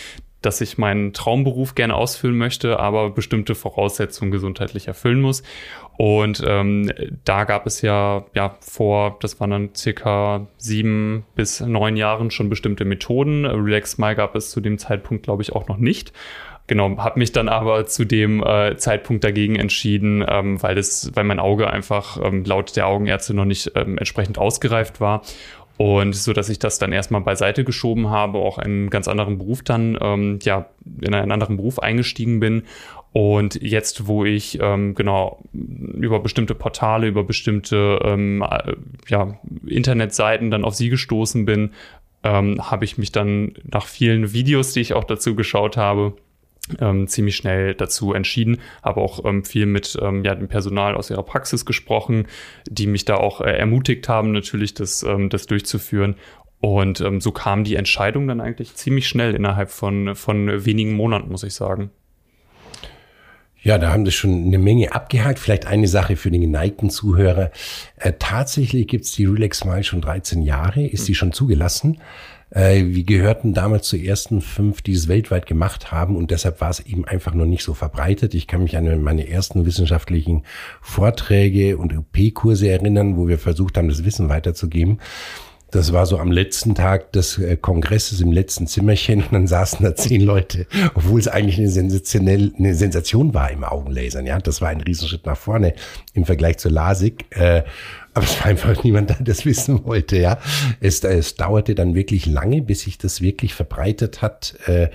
dass 0.41 0.59
ich 0.59 0.77
meinen 0.77 1.13
Traumberuf 1.13 1.73
gerne 1.73 1.95
ausfüllen 1.95 2.37
möchte, 2.37 2.79
aber 2.79 3.11
bestimmte 3.11 3.55
Voraussetzungen 3.55 4.31
gesundheitlich 4.31 4.89
erfüllen 4.89 5.21
muss. 5.21 5.41
Und 5.95 6.43
ähm, 6.45 6.91
da 7.23 7.45
gab 7.45 7.65
es 7.65 7.81
ja, 7.81 8.25
ja 8.35 8.57
vor, 8.59 9.15
das 9.21 9.39
waren 9.39 9.51
dann 9.51 9.69
circa 9.73 10.47
sieben 10.57 11.23
bis 11.35 11.61
neun 11.61 11.95
Jahren 11.95 12.29
schon 12.29 12.49
bestimmte 12.49 12.83
Methoden. 12.83 13.45
Relax 13.45 13.91
Smile 13.91 14.15
gab 14.15 14.35
es 14.35 14.51
zu 14.51 14.59
dem 14.59 14.77
Zeitpunkt, 14.77 15.23
glaube 15.23 15.43
ich, 15.43 15.53
auch 15.53 15.69
noch 15.69 15.77
nicht. 15.77 16.11
Genau, 16.67 16.97
habe 16.97 17.19
mich 17.19 17.31
dann 17.31 17.47
aber 17.47 17.85
zu 17.85 18.03
dem 18.03 18.43
äh, 18.43 18.75
Zeitpunkt 18.75 19.23
dagegen 19.23 19.55
entschieden, 19.55 20.23
ähm, 20.27 20.61
weil 20.61 20.75
das, 20.75 21.11
weil 21.15 21.23
mein 21.23 21.39
Auge 21.39 21.69
einfach 21.69 22.21
ähm, 22.21 22.43
laut 22.43 22.75
der 22.75 22.87
Augenärzte 22.87 23.33
noch 23.33 23.45
nicht 23.45 23.71
ähm, 23.75 23.97
entsprechend 23.97 24.37
ausgereift 24.37 24.99
war 24.99 25.21
und 25.77 26.15
so, 26.15 26.33
dass 26.33 26.49
ich 26.49 26.57
das 26.57 26.79
dann 26.79 26.91
erstmal 26.91 27.21
beiseite 27.21 27.63
geschoben 27.63 28.09
habe, 28.09 28.39
auch 28.39 28.57
einen 28.57 28.89
ganz 28.89 29.07
anderen 29.07 29.37
Beruf 29.37 29.61
dann, 29.61 29.97
ähm, 30.01 30.39
ja, 30.41 30.65
in 31.01 31.13
einen 31.13 31.31
anderen 31.31 31.57
Beruf 31.57 31.79
eingestiegen 31.79 32.39
bin. 32.39 32.63
Und 33.13 33.61
jetzt, 33.61 34.07
wo 34.07 34.25
ich 34.25 34.59
ähm, 34.59 34.95
genau 34.95 35.39
über 35.53 36.19
bestimmte 36.19 36.55
Portale, 36.55 37.07
über 37.07 37.23
bestimmte 37.23 37.99
ähm, 38.03 38.43
äh, 38.43 38.73
ja, 39.07 39.39
Internetseiten 39.65 40.51
dann 40.51 40.65
auf 40.65 40.75
sie 40.75 40.89
gestoßen 40.89 41.45
bin, 41.45 41.71
ähm, 42.23 42.69
habe 42.69 42.83
ich 42.83 42.97
mich 42.97 43.11
dann 43.11 43.53
nach 43.63 43.85
vielen 43.85 44.33
Videos, 44.33 44.73
die 44.73 44.81
ich 44.81 44.93
auch 44.93 45.03
dazu 45.03 45.35
geschaut 45.35 45.77
habe, 45.77 46.13
ähm, 46.79 47.07
ziemlich 47.07 47.35
schnell 47.35 47.75
dazu 47.75 48.13
entschieden, 48.13 48.59
habe 48.83 49.01
auch 49.01 49.23
ähm, 49.25 49.43
viel 49.43 49.65
mit 49.65 49.97
ähm, 50.01 50.23
ja, 50.23 50.35
dem 50.35 50.47
Personal 50.47 50.95
aus 50.95 51.09
ihrer 51.09 51.23
Praxis 51.23 51.65
gesprochen, 51.65 52.27
die 52.69 52.87
mich 52.87 53.05
da 53.05 53.15
auch 53.15 53.41
äh, 53.41 53.51
ermutigt 53.51 54.09
haben, 54.09 54.31
natürlich 54.31 54.73
das, 54.73 55.03
ähm, 55.03 55.29
das 55.29 55.47
durchzuführen. 55.47 56.15
Und 56.59 57.01
ähm, 57.01 57.21
so 57.21 57.31
kam 57.31 57.63
die 57.63 57.75
Entscheidung 57.75 58.27
dann 58.27 58.41
eigentlich 58.41 58.75
ziemlich 58.75 59.07
schnell 59.07 59.35
innerhalb 59.35 59.69
von, 59.69 60.15
von 60.15 60.65
wenigen 60.65 60.93
Monaten, 60.93 61.29
muss 61.29 61.43
ich 61.43 61.53
sagen. 61.53 61.91
Ja, 63.61 63.77
da 63.77 63.91
haben 63.91 64.05
Sie 64.05 64.11
schon 64.11 64.45
eine 64.45 64.59
Menge 64.59 64.93
abgehakt. 64.93 65.39
Vielleicht 65.39 65.65
eine 65.65 65.87
Sache 65.87 66.15
für 66.15 66.31
den 66.31 66.41
geneigten 66.41 66.89
Zuhörer. 66.89 67.51
Äh, 67.97 68.13
tatsächlich 68.17 68.87
gibt's 68.87 69.11
die 69.11 69.25
Relax 69.25 69.59
Smile 69.59 69.83
schon 69.83 70.01
13 70.01 70.41
Jahre, 70.41 70.85
ist 70.85 71.05
sie 71.05 71.15
schon 71.15 71.33
zugelassen. 71.33 71.99
Äh, 72.49 72.85
wir 72.87 73.03
gehörten 73.03 73.53
damals 73.53 73.87
zu 73.87 73.97
ersten 73.97 74.41
fünf, 74.41 74.81
die 74.81 74.93
es 74.93 75.07
weltweit 75.07 75.45
gemacht 75.45 75.91
haben 75.91 76.15
und 76.15 76.31
deshalb 76.31 76.61
war 76.61 76.69
es 76.69 76.79
eben 76.79 77.05
einfach 77.05 77.33
noch 77.33 77.45
nicht 77.45 77.63
so 77.63 77.73
verbreitet. 77.73 78.33
Ich 78.33 78.47
kann 78.47 78.63
mich 78.63 78.77
an 78.77 79.01
meine 79.01 79.27
ersten 79.29 79.65
wissenschaftlichen 79.65 80.43
Vorträge 80.81 81.77
und 81.77 81.95
OP-Kurse 81.97 82.69
erinnern, 82.69 83.17
wo 83.17 83.27
wir 83.27 83.39
versucht 83.39 83.77
haben, 83.77 83.89
das 83.89 84.05
Wissen 84.05 84.29
weiterzugeben. 84.29 84.99
Das 85.69 85.91
war 85.91 86.05
so 86.05 86.17
am 86.17 86.31
letzten 86.31 86.75
Tag 86.75 87.11
des 87.11 87.37
äh, 87.39 87.57
Kongresses 87.57 88.21
im 88.21 88.31
letzten 88.31 88.67
Zimmerchen 88.67 89.21
und 89.21 89.33
dann 89.33 89.47
saßen 89.47 89.83
da 89.83 89.95
zehn 89.95 90.21
Leute, 90.21 90.65
obwohl 90.95 91.19
es 91.19 91.27
eigentlich 91.27 91.57
eine, 91.57 91.69
sensationell, 91.69 92.53
eine 92.57 92.73
Sensation 92.73 93.33
war 93.33 93.51
im 93.51 93.65
Augenlasern. 93.65 94.25
Ja, 94.25 94.39
das 94.39 94.61
war 94.61 94.69
ein 94.69 94.79
Riesenschritt 94.79 95.25
nach 95.25 95.35
vorne 95.35 95.73
im 96.13 96.23
Vergleich 96.23 96.57
zur 96.59 96.71
LASIK. 96.71 97.25
Aber 98.17 98.25
es 98.25 98.39
war 98.39 98.47
einfach 98.47 98.83
niemand, 98.83 99.11
der 99.11 99.17
das 99.19 99.45
wissen 99.45 99.85
wollte, 99.85 100.17
ja. 100.17 100.39
Es, 100.79 101.03
es 101.03 101.35
dauerte 101.35 101.75
dann 101.75 101.93
wirklich 101.93 102.25
lange, 102.25 102.63
bis 102.63 102.81
sich 102.81 102.97
das 102.97 103.21
wirklich 103.21 103.53
verbreitet 103.53 104.23
hat, 104.23 104.55
äh, 104.65 104.87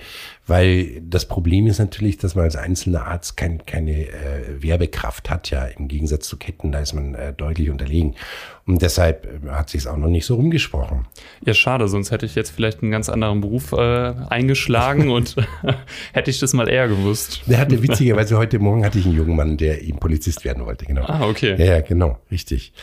weil 0.45 1.01
das 1.01 1.25
Problem 1.25 1.67
ist 1.67 1.79
natürlich, 1.79 2.17
dass 2.17 2.35
man 2.35 2.43
als 2.43 2.57
einzelner 2.57 3.07
Arzt 3.07 3.37
kein, 3.37 3.65
keine 3.65 4.07
äh, 4.07 4.61
Werbekraft 4.61 5.29
hat, 5.29 5.49
ja, 5.51 5.65
im 5.65 5.87
Gegensatz 5.87 6.27
zu 6.27 6.37
Ketten, 6.37 6.73
da 6.73 6.79
ist 6.79 6.93
man 6.93 7.15
äh, 7.15 7.31
deutlich 7.31 7.69
unterlegen. 7.69 8.15
Und 8.65 8.81
deshalb 8.81 9.25
äh, 9.25 9.49
hat 9.49 9.69
sich 9.69 9.81
es 9.81 9.87
auch 9.87 9.95
noch 9.95 10.09
nicht 10.09 10.25
so 10.25 10.35
rumgesprochen. 10.35 11.07
Ja, 11.45 11.53
schade, 11.53 11.87
sonst 11.87 12.11
hätte 12.11 12.25
ich 12.25 12.35
jetzt 12.35 12.49
vielleicht 12.49 12.81
einen 12.81 12.91
ganz 12.91 13.07
anderen 13.07 13.39
Beruf 13.39 13.71
äh, 13.71 13.77
eingeschlagen 13.77 15.11
und 15.11 15.37
hätte 16.13 16.29
ich 16.29 16.39
das 16.39 16.51
mal 16.53 16.67
eher 16.67 16.89
gewusst. 16.89 17.43
Der 17.47 17.59
hatte 17.59 17.81
witzigerweise 17.81 18.37
heute 18.37 18.59
Morgen 18.59 18.83
hatte 18.83 18.99
ich 18.99 19.05
einen 19.05 19.15
jungen 19.15 19.37
Mann, 19.37 19.55
der 19.55 19.81
ihm 19.81 19.95
Polizist 19.97 20.43
werden 20.43 20.65
wollte, 20.65 20.85
genau. 20.85 21.05
Ah, 21.05 21.25
okay. 21.25 21.55
Ja, 21.57 21.75
ja 21.75 21.81
genau, 21.81 22.19
richtig. 22.31 22.73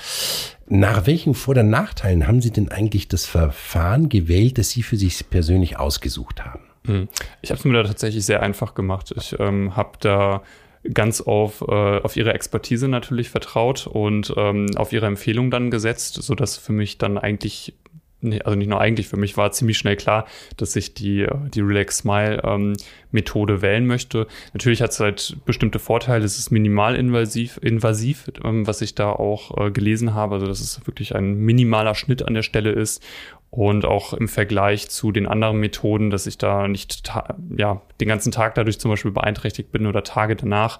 Nach 0.66 1.06
welchen 1.06 1.34
Vor- 1.34 1.58
und 1.58 1.68
Nachteilen 1.68 2.26
haben 2.26 2.40
Sie 2.40 2.52
denn 2.52 2.70
eigentlich 2.70 3.08
das 3.08 3.26
Verfahren 3.26 4.08
gewählt, 4.08 4.56
das 4.56 4.70
Sie 4.70 4.82
für 4.82 4.96
sich 4.96 5.28
persönlich 5.28 5.78
ausgesucht 5.78 6.44
haben? 6.44 6.69
Hm. 6.90 7.08
Ich 7.40 7.50
habe 7.50 7.58
es 7.58 7.64
mir 7.64 7.72
da 7.74 7.84
tatsächlich 7.84 8.26
sehr 8.26 8.42
einfach 8.42 8.74
gemacht. 8.74 9.14
Ich 9.16 9.38
ähm, 9.38 9.76
habe 9.76 9.92
da 10.00 10.42
ganz 10.92 11.20
auf, 11.20 11.62
äh, 11.62 12.00
auf 12.00 12.16
ihre 12.16 12.34
Expertise 12.34 12.88
natürlich 12.88 13.28
vertraut 13.28 13.86
und 13.86 14.32
ähm, 14.36 14.66
auf 14.76 14.92
ihre 14.92 15.06
Empfehlung 15.06 15.50
dann 15.50 15.70
gesetzt, 15.70 16.14
so 16.14 16.34
dass 16.34 16.56
für 16.56 16.72
mich 16.72 16.98
dann 16.98 17.18
eigentlich 17.18 17.74
also 18.44 18.54
nicht 18.54 18.68
nur 18.68 18.80
eigentlich, 18.80 19.08
für 19.08 19.16
mich 19.16 19.38
war 19.38 19.50
ziemlich 19.50 19.78
schnell 19.78 19.96
klar, 19.96 20.26
dass 20.58 20.76
ich 20.76 20.92
die, 20.92 21.26
die 21.54 21.60
Relax 21.60 21.98
Smile 21.98 22.42
ähm, 22.44 22.76
Methode 23.12 23.62
wählen 23.62 23.86
möchte. 23.86 24.26
Natürlich 24.52 24.82
hat 24.82 24.90
es 24.90 25.00
halt 25.00 25.38
bestimmte 25.46 25.78
Vorteile, 25.78 26.24
es 26.24 26.38
ist 26.38 26.50
minimalinvasiv, 26.50 27.58
invasiv, 27.62 28.30
ähm, 28.44 28.66
was 28.66 28.82
ich 28.82 28.94
da 28.94 29.10
auch 29.10 29.56
äh, 29.56 29.70
gelesen 29.70 30.12
habe, 30.12 30.34
also 30.34 30.46
dass 30.46 30.60
es 30.60 30.86
wirklich 30.86 31.14
ein 31.14 31.32
minimaler 31.34 31.94
Schnitt 31.94 32.22
an 32.22 32.34
der 32.34 32.42
Stelle 32.42 32.72
ist 32.72 33.02
und 33.50 33.84
auch 33.84 34.12
im 34.12 34.28
Vergleich 34.28 34.88
zu 34.88 35.10
den 35.10 35.26
anderen 35.26 35.58
Methoden, 35.58 36.10
dass 36.10 36.26
ich 36.26 36.38
da 36.38 36.68
nicht 36.68 37.12
ja, 37.56 37.82
den 38.00 38.08
ganzen 38.08 38.30
Tag 38.30 38.54
dadurch 38.54 38.78
zum 38.78 38.92
Beispiel 38.92 39.10
beeinträchtigt 39.10 39.72
bin 39.72 39.86
oder 39.86 40.04
Tage 40.04 40.36
danach, 40.36 40.78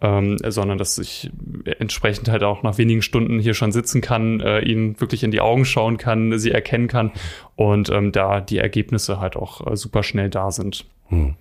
ähm, 0.00 0.38
sondern 0.38 0.78
dass 0.78 0.98
ich 0.98 1.30
entsprechend 1.78 2.28
halt 2.28 2.44
auch 2.44 2.62
nach 2.62 2.78
wenigen 2.78 3.02
Stunden 3.02 3.40
hier 3.40 3.54
schon 3.54 3.72
sitzen 3.72 4.00
kann, 4.00 4.40
äh, 4.40 4.60
ihnen 4.60 5.00
wirklich 5.00 5.24
in 5.24 5.32
die 5.32 5.40
Augen 5.40 5.64
schauen 5.64 5.96
kann, 5.96 6.38
sie 6.38 6.52
erkennen 6.52 6.86
kann 6.86 7.10
und 7.56 7.90
ähm, 7.90 8.12
da 8.12 8.40
die 8.40 8.58
Ergebnisse 8.58 9.18
halt 9.18 9.34
auch 9.34 9.66
äh, 9.66 9.76
super 9.76 10.04
schnell 10.04 10.30
da 10.30 10.52
sind. 10.52 10.84
Hm. 11.08 11.34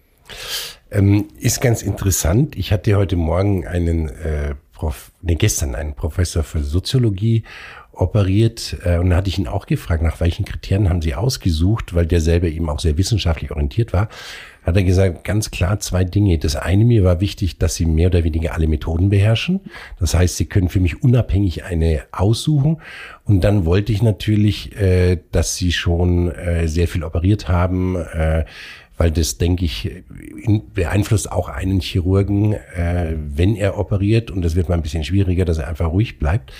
Ähm, 0.90 1.28
ist 1.40 1.62
ganz 1.62 1.84
interessant. 1.84 2.56
Ich 2.56 2.72
hatte 2.72 2.96
heute 2.96 3.18
Morgen 3.18 3.68
einen 3.68 4.10
äh, 4.10 4.56
Prof, 4.74 5.12
nee, 5.22 5.36
gestern 5.36 5.76
einen 5.76 5.94
Professor 5.94 6.44
für 6.44 6.64
Soziologie 6.64 7.44
operiert 7.94 8.78
äh, 8.84 8.98
und 8.98 9.10
da 9.10 9.18
hatte 9.18 9.30
ich 9.30 9.38
ihn 9.38 9.48
auch 9.48 9.66
gefragt, 9.66 10.02
nach 10.02 10.20
welchen 10.20 10.46
Kriterien 10.46 10.90
haben 10.90 11.02
Sie 11.02 11.16
ausgesucht, 11.16 11.94
weil 11.94 12.06
der 12.06 12.22
selber 12.22 12.48
eben 12.48 12.70
auch 12.70 12.80
sehr 12.80 12.98
wissenschaftlich 12.98 13.52
orientiert 13.52 13.94
war. 13.94 14.10
Hat 14.64 14.76
er 14.76 14.84
gesagt, 14.84 15.24
ganz 15.24 15.50
klar 15.50 15.80
zwei 15.80 16.04
Dinge. 16.04 16.38
Das 16.38 16.56
eine 16.56 16.86
mir 16.86 17.04
war 17.04 17.20
wichtig, 17.20 17.58
dass 17.58 17.76
Sie 17.76 17.86
mehr 17.86 18.08
oder 18.08 18.24
weniger 18.24 18.54
alle 18.54 18.68
Methoden 18.68 19.10
beherrschen. 19.10 19.62
Das 20.00 20.14
heißt, 20.14 20.38
Sie 20.38 20.46
können 20.46 20.70
für 20.70 20.80
mich 20.80 21.04
unabhängig 21.04 21.64
eine 21.64 22.04
aussuchen. 22.12 22.78
Und 23.26 23.44
dann 23.44 23.66
wollte 23.66 23.92
ich 23.92 24.04
natürlich, 24.04 24.76
äh, 24.78 25.18
dass 25.32 25.56
Sie 25.56 25.72
schon 25.72 26.32
äh, 26.32 26.68
sehr 26.68 26.88
viel 26.88 27.04
operiert 27.04 27.48
haben. 27.48 27.96
Äh, 27.96 28.46
weil 29.02 29.10
das, 29.10 29.40
denke 29.40 29.66
ich, 29.66 30.04
beeinflusst 30.76 31.32
auch 31.32 31.50
einen 31.50 31.80
Chirurgen, 31.80 32.54
äh, 32.54 33.16
wenn 33.18 33.56
er 33.56 33.80
operiert. 33.80 34.30
Und 34.30 34.44
das 34.44 34.56
wird 34.56 34.70
mal 34.70 34.76
ein 34.76 34.84
bisschen 34.84 35.04
schwieriger, 35.04 35.44
dass 35.44 35.58
er 35.58 35.68
einfach 35.68 35.92
ruhig 35.92 36.20
bleibt. 36.20 36.54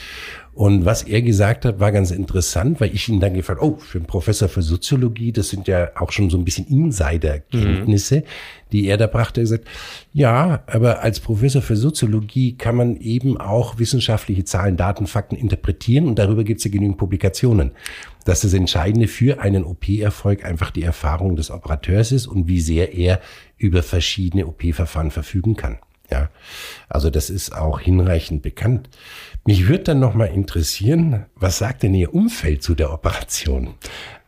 Und 0.54 0.84
was 0.84 1.04
er 1.04 1.22
gesagt 1.22 1.64
hat, 1.64 1.80
war 1.80 1.94
ganz 1.94 2.12
interessant, 2.12 2.82
weil 2.82 2.94
ich 2.94 3.08
ihn 3.08 3.22
dann 3.22 3.34
gefragt, 3.34 3.62
oh, 3.62 3.78
für 3.78 4.00
einen 4.00 4.08
Professor 4.08 4.50
für 4.50 4.62
Soziologie, 4.62 5.32
das 5.32 5.50
sind 5.50 5.68
ja 5.68 5.92
auch 5.96 6.12
schon 6.12 6.30
so 6.30 6.38
ein 6.38 6.44
bisschen 6.44 6.68
Insiderkenntnisse, 6.68 8.18
mhm. 8.18 8.24
die 8.74 8.88
er 8.88 8.98
da 8.98 9.08
brachte. 9.08 9.40
Er 9.40 9.44
gesagt, 9.44 9.68
ja, 10.12 10.62
aber 10.68 11.04
als 11.04 11.22
Professor 11.22 11.62
für 11.62 11.78
Soziologie 11.78 12.58
kann 12.58 12.76
man 12.76 12.98
eben 12.98 13.38
auch 13.38 13.80
wissenschaftliche 13.80 14.44
Zahlen, 14.44 14.76
Daten, 14.76 15.08
Fakten 15.08 15.38
interpretieren 15.38 16.08
und 16.08 16.20
darüber 16.20 16.44
gibt 16.44 16.60
es 16.60 16.66
ja 16.66 16.72
genügend 16.72 16.98
Publikationen. 16.98 17.72
Dass 18.26 18.42
das 18.42 18.54
Entscheidende 18.54 19.08
für 19.08 19.40
einen 19.40 19.64
OP-Erfolg 19.64 20.44
einfach 20.44 20.72
die 20.72 20.84
Erfahrung 20.84 21.38
des 21.38 21.50
Operateurs 21.50 22.12
ist 22.12 22.28
und 22.28 22.48
wie 22.50 22.60
sehr 22.60 22.94
er 22.94 23.22
über 23.58 23.84
verschiedene 23.84 24.46
OP-Verfahren 24.46 25.12
verfügen 25.12 25.56
kann. 25.56 25.80
Ja, 26.12 26.30
also 26.90 27.10
das 27.10 27.30
ist 27.30 27.56
auch 27.56 27.80
hinreichend 27.80 28.42
bekannt. 28.42 28.90
Mich 29.46 29.68
würde 29.68 29.84
dann 29.86 30.00
noch 30.00 30.14
mal 30.14 30.26
interessieren, 30.26 31.26
was 31.36 31.58
sagt 31.58 31.84
denn 31.84 31.94
Ihr 31.94 32.14
Umfeld 32.14 32.62
zu 32.64 32.76
der 32.76 32.92
Operation? 32.92 33.76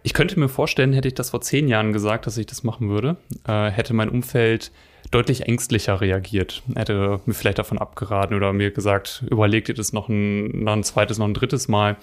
Ich 0.02 0.14
könnte 0.14 0.40
mir 0.40 0.50
vorstellen, 0.50 0.94
hätte 0.94 1.08
ich 1.08 1.14
das 1.14 1.30
vor 1.32 1.42
zehn 1.42 1.68
Jahren 1.68 1.94
gesagt, 1.94 2.26
dass 2.26 2.38
ich 2.38 2.46
das 2.46 2.64
machen 2.64 2.90
würde, 2.90 3.18
äh, 3.48 3.70
hätte 3.70 3.94
mein 3.94 4.10
Umfeld 4.10 4.72
deutlich 5.12 5.48
ängstlicher 5.48 6.02
reagiert. 6.02 6.64
Hätte 6.76 7.20
mir 7.26 7.34
vielleicht 7.34 7.60
davon 7.60 7.78
abgeraten 7.78 8.36
oder 8.36 8.52
mir 8.54 8.72
gesagt, 8.72 9.24
überleg 9.30 9.66
dir 9.66 9.76
das 9.76 9.94
noch 9.94 10.10
ein, 10.10 10.64
noch 10.64 10.74
ein 10.74 10.84
zweites, 10.84 11.18
noch 11.18 11.28
ein 11.28 11.34
drittes 11.34 11.68
Mal. 11.68 11.98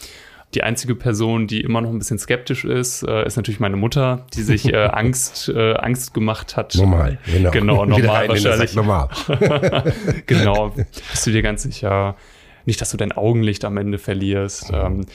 Die 0.54 0.64
einzige 0.64 0.96
Person, 0.96 1.46
die 1.46 1.60
immer 1.60 1.80
noch 1.80 1.90
ein 1.90 1.98
bisschen 1.98 2.18
skeptisch 2.18 2.64
ist, 2.64 3.04
äh, 3.04 3.24
ist 3.24 3.36
natürlich 3.36 3.60
meine 3.60 3.76
Mutter, 3.76 4.26
die 4.34 4.42
sich 4.42 4.72
äh, 4.72 4.76
Angst, 4.92 5.48
äh, 5.48 5.74
Angst 5.74 6.12
gemacht 6.12 6.56
hat. 6.56 6.74
Normal, 6.74 7.18
genau. 7.24 7.50
Genau, 7.50 7.84
normal 7.84 8.28
wahrscheinlich. 8.28 8.74
Normal. 8.74 9.08
genau, 10.26 10.70
bist 11.10 11.26
du 11.26 11.30
dir 11.30 11.42
ganz 11.42 11.62
sicher. 11.62 12.16
Nicht, 12.66 12.80
dass 12.80 12.90
du 12.90 12.96
dein 12.96 13.12
Augenlicht 13.12 13.64
am 13.64 13.76
Ende 13.76 13.98
verlierst. 13.98 14.72
Mhm. 14.72 14.78
Ähm, 14.78 15.06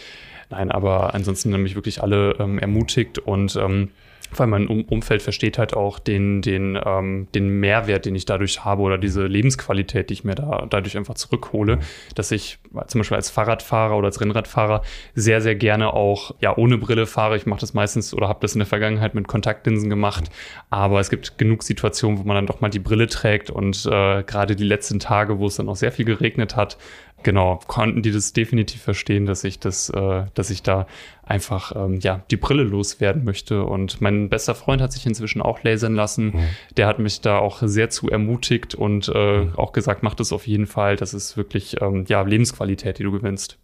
nein, 0.50 0.72
aber 0.72 1.14
ansonsten 1.14 1.52
mich 1.62 1.76
wirklich 1.76 2.02
alle 2.02 2.36
ähm, 2.40 2.58
ermutigt 2.58 3.20
und 3.20 3.56
ähm, 3.58 3.92
weil 4.36 4.48
mein 4.48 4.68
um 4.68 4.84
Umfeld 4.84 5.22
versteht 5.22 5.58
halt 5.58 5.74
auch 5.74 6.00
den, 6.00 6.42
den, 6.42 6.80
ähm, 6.84 7.28
den 7.34 7.60
Mehrwert, 7.60 8.06
den 8.06 8.16
ich 8.16 8.26
dadurch 8.26 8.64
habe 8.64 8.82
oder 8.82 8.98
diese 8.98 9.26
Lebensqualität, 9.26 10.10
die 10.10 10.14
ich 10.14 10.24
mir 10.24 10.36
da 10.36 10.66
dadurch 10.70 10.98
einfach 10.98 11.16
zurückhole, 11.16 11.80
dass 12.16 12.32
ich 12.32 12.60
zum 12.88 13.00
Beispiel 13.00 13.18
als 13.18 13.30
Fahrradfahrer 13.30 13.98
oder 13.98 14.08
als 14.08 14.22
Rennradfahrer 14.22 14.82
sehr, 15.14 15.42
sehr 15.42 15.56
gerne 15.56 15.94
auch 15.94 16.36
ja 16.42 16.56
ohne 16.56 16.78
Brille 16.78 17.06
fahre. 17.06 17.38
Ich 17.38 17.46
mache 17.46 17.62
das 17.62 17.74
meistens 17.74 18.14
oder 18.14 18.28
habe 18.28 18.40
das 18.42 18.54
in 18.54 18.60
der 18.60 18.68
Vergangenheit 18.68 19.16
mit 19.16 19.28
Kontaktlinsen 19.28 19.90
gemacht, 19.90 20.30
aber 20.70 21.00
es 21.00 21.10
gibt 21.10 21.38
genug 21.38 21.64
Situationen, 21.64 22.20
wo 22.20 22.24
man 22.24 22.36
dann 22.36 22.48
doch 22.48 22.62
mal 22.62 22.70
die 22.70 22.80
Brille 22.80 23.08
trägt 23.08 23.50
und 23.50 23.86
äh, 23.86 24.24
gerade 24.24 24.56
die 24.56 24.64
letzten 24.64 25.00
Tage, 25.00 25.40
wo 25.40 25.48
es 25.48 25.56
dann 25.56 25.70
auch 25.70 25.76
sehr 25.76 25.92
viel 25.92 26.06
geregnet 26.06 26.56
hat, 26.56 26.78
genau, 27.24 27.60
konnten 27.68 28.02
die 28.02 28.12
das 28.12 28.34
definitiv 28.34 28.82
verstehen, 28.82 29.26
dass 29.26 29.44
ich 29.44 29.60
das, 29.60 29.90
äh, 29.90 30.26
dass 30.34 30.50
ich 30.50 30.64
da 30.64 30.88
einfach 31.24 31.76
ähm, 31.76 32.00
ja 32.00 32.24
die 32.30 32.38
Brille 32.38 32.64
loswerden 32.64 33.24
möchte. 33.24 33.64
Und 33.64 34.00
mein 34.02 34.30
bester 34.30 34.56
Freund 34.56 34.82
hat 34.82 34.92
sich 34.94 35.06
inzwischen 35.06 35.42
auch 35.42 35.64
lasern 35.64 35.96
lassen. 35.96 36.28
Mhm. 36.28 36.44
Der 36.78 36.88
hat 36.88 37.00
mich 37.00 37.22
da 37.22 37.40
auch 37.40 37.62
sehr 37.64 37.90
zu 37.90 38.10
ermutigt 38.10 38.76
und 38.76 39.12
äh, 39.14 39.46
mhm. 39.46 39.56
auch 39.56 39.74
gesagt, 39.74 40.04
mach 40.04 40.16
das 40.16 40.32
auf 40.32 40.48
jeden 40.48 40.68
Fall. 40.68 40.96
Das 40.96 41.14
ist 41.14 41.36
wirklich 41.36 41.82
ähm, 41.82 42.06
ja 42.08 42.22
Lebensqualität, 42.22 43.00
die 43.00 43.04
du 43.04 43.12
gewinnst. 43.12 43.58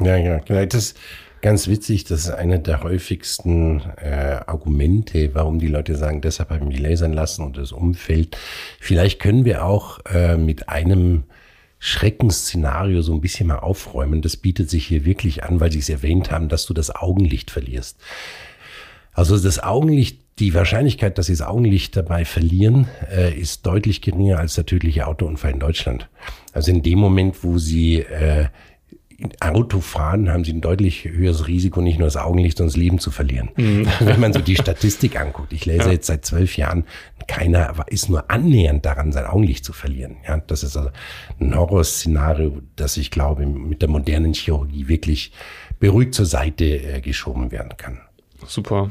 Ja, 0.00 0.16
ja, 0.16 0.38
genau. 0.38 0.64
Das 0.64 0.74
ist 0.74 1.00
ganz 1.40 1.68
witzig. 1.68 2.04
Das 2.04 2.20
ist 2.20 2.30
eine 2.30 2.60
der 2.60 2.82
häufigsten 2.82 3.82
äh, 3.96 4.40
Argumente, 4.46 5.34
warum 5.34 5.58
die 5.58 5.68
Leute 5.68 5.96
sagen, 5.96 6.20
deshalb 6.20 6.50
habe 6.50 6.60
ich 6.60 6.68
mich 6.68 6.80
lasern 6.80 7.12
lassen 7.12 7.44
und 7.44 7.56
das 7.56 7.72
Umfeld. 7.72 8.36
Vielleicht 8.80 9.20
können 9.20 9.44
wir 9.44 9.64
auch 9.64 9.98
äh, 10.06 10.36
mit 10.36 10.68
einem 10.68 11.24
Schreckensszenario 11.78 13.02
so 13.02 13.12
ein 13.12 13.20
bisschen 13.20 13.48
mal 13.48 13.58
aufräumen. 13.58 14.22
Das 14.22 14.36
bietet 14.36 14.68
sich 14.70 14.86
hier 14.86 15.04
wirklich 15.04 15.44
an, 15.44 15.60
weil 15.60 15.72
Sie 15.72 15.78
es 15.78 15.88
erwähnt 15.88 16.30
haben, 16.30 16.48
dass 16.48 16.66
du 16.66 16.74
das 16.74 16.94
Augenlicht 16.94 17.50
verlierst. 17.50 17.98
Also 19.12 19.38
das 19.38 19.62
Augenlicht, 19.62 20.20
die 20.38 20.54
Wahrscheinlichkeit, 20.54 21.18
dass 21.18 21.26
Sie 21.26 21.32
das 21.32 21.42
Augenlicht 21.42 21.96
dabei 21.96 22.24
verlieren, 22.24 22.88
äh, 23.10 23.36
ist 23.36 23.66
deutlich 23.66 24.00
geringer 24.00 24.38
als 24.38 24.54
der 24.54 24.66
tödliche 24.66 25.06
Autounfall 25.06 25.52
in 25.52 25.60
Deutschland. 25.60 26.08
Also 26.52 26.70
in 26.70 26.82
dem 26.82 26.98
Moment, 26.98 27.42
wo 27.42 27.58
Sie 27.58 28.00
äh, 28.00 28.46
Auto 29.40 29.80
fahren, 29.80 30.30
haben 30.30 30.44
sie 30.44 30.52
ein 30.52 30.60
deutlich 30.60 31.04
höheres 31.04 31.48
Risiko, 31.48 31.80
nicht 31.80 31.98
nur 31.98 32.06
das 32.06 32.16
Augenlicht, 32.16 32.58
sondern 32.58 32.70
das 32.70 32.76
Leben 32.76 33.00
zu 33.00 33.10
verlieren. 33.10 33.50
Mhm. 33.56 33.88
Wenn 34.00 34.20
man 34.20 34.32
so 34.32 34.38
die 34.38 34.54
Statistik 34.54 35.18
anguckt, 35.18 35.52
ich 35.52 35.66
lese 35.66 35.86
ja. 35.86 35.92
jetzt 35.92 36.06
seit 36.06 36.24
zwölf 36.24 36.56
Jahren, 36.56 36.84
keiner 37.26 37.74
ist 37.88 38.08
nur 38.08 38.30
annähernd 38.30 38.86
daran, 38.86 39.10
sein 39.10 39.26
Augenlicht 39.26 39.64
zu 39.64 39.72
verlieren. 39.72 40.18
Ja, 40.26 40.38
das 40.38 40.62
ist 40.62 40.76
also 40.76 40.90
ein 41.40 41.56
Horrorszenario, 41.56 42.62
das 42.76 42.96
ich 42.96 43.10
glaube, 43.10 43.44
mit 43.44 43.82
der 43.82 43.88
modernen 43.88 44.34
Chirurgie 44.34 44.86
wirklich 44.86 45.32
beruhigt 45.80 46.14
zur 46.14 46.26
Seite 46.26 46.64
äh, 46.64 47.00
geschoben 47.00 47.50
werden 47.50 47.76
kann. 47.76 48.00
Super. 48.46 48.90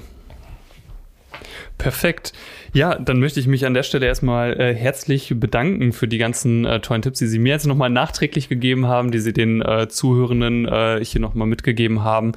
Perfekt. 1.77 2.33
Ja, 2.73 2.95
dann 2.95 3.19
möchte 3.19 3.39
ich 3.39 3.45
mich 3.45 3.65
an 3.65 3.75
der 3.75 3.83
Stelle 3.83 4.07
erstmal 4.07 4.59
äh, 4.59 4.73
herzlich 4.73 5.33
bedanken 5.35 5.93
für 5.93 6.07
die 6.07 6.17
ganzen 6.17 6.65
äh, 6.65 6.79
tollen 6.79 7.03
Tipps, 7.03 7.19
die 7.19 7.27
Sie 7.27 7.37
mir 7.37 7.49
jetzt 7.49 7.67
nochmal 7.67 7.91
nachträglich 7.91 8.49
gegeben 8.49 8.87
haben, 8.87 9.11
die 9.11 9.19
Sie 9.19 9.31
den 9.31 9.61
äh, 9.61 9.87
Zuhörenden 9.87 10.65
äh, 10.65 11.03
hier 11.03 11.21
nochmal 11.21 11.47
mitgegeben 11.47 12.03
haben. 12.03 12.31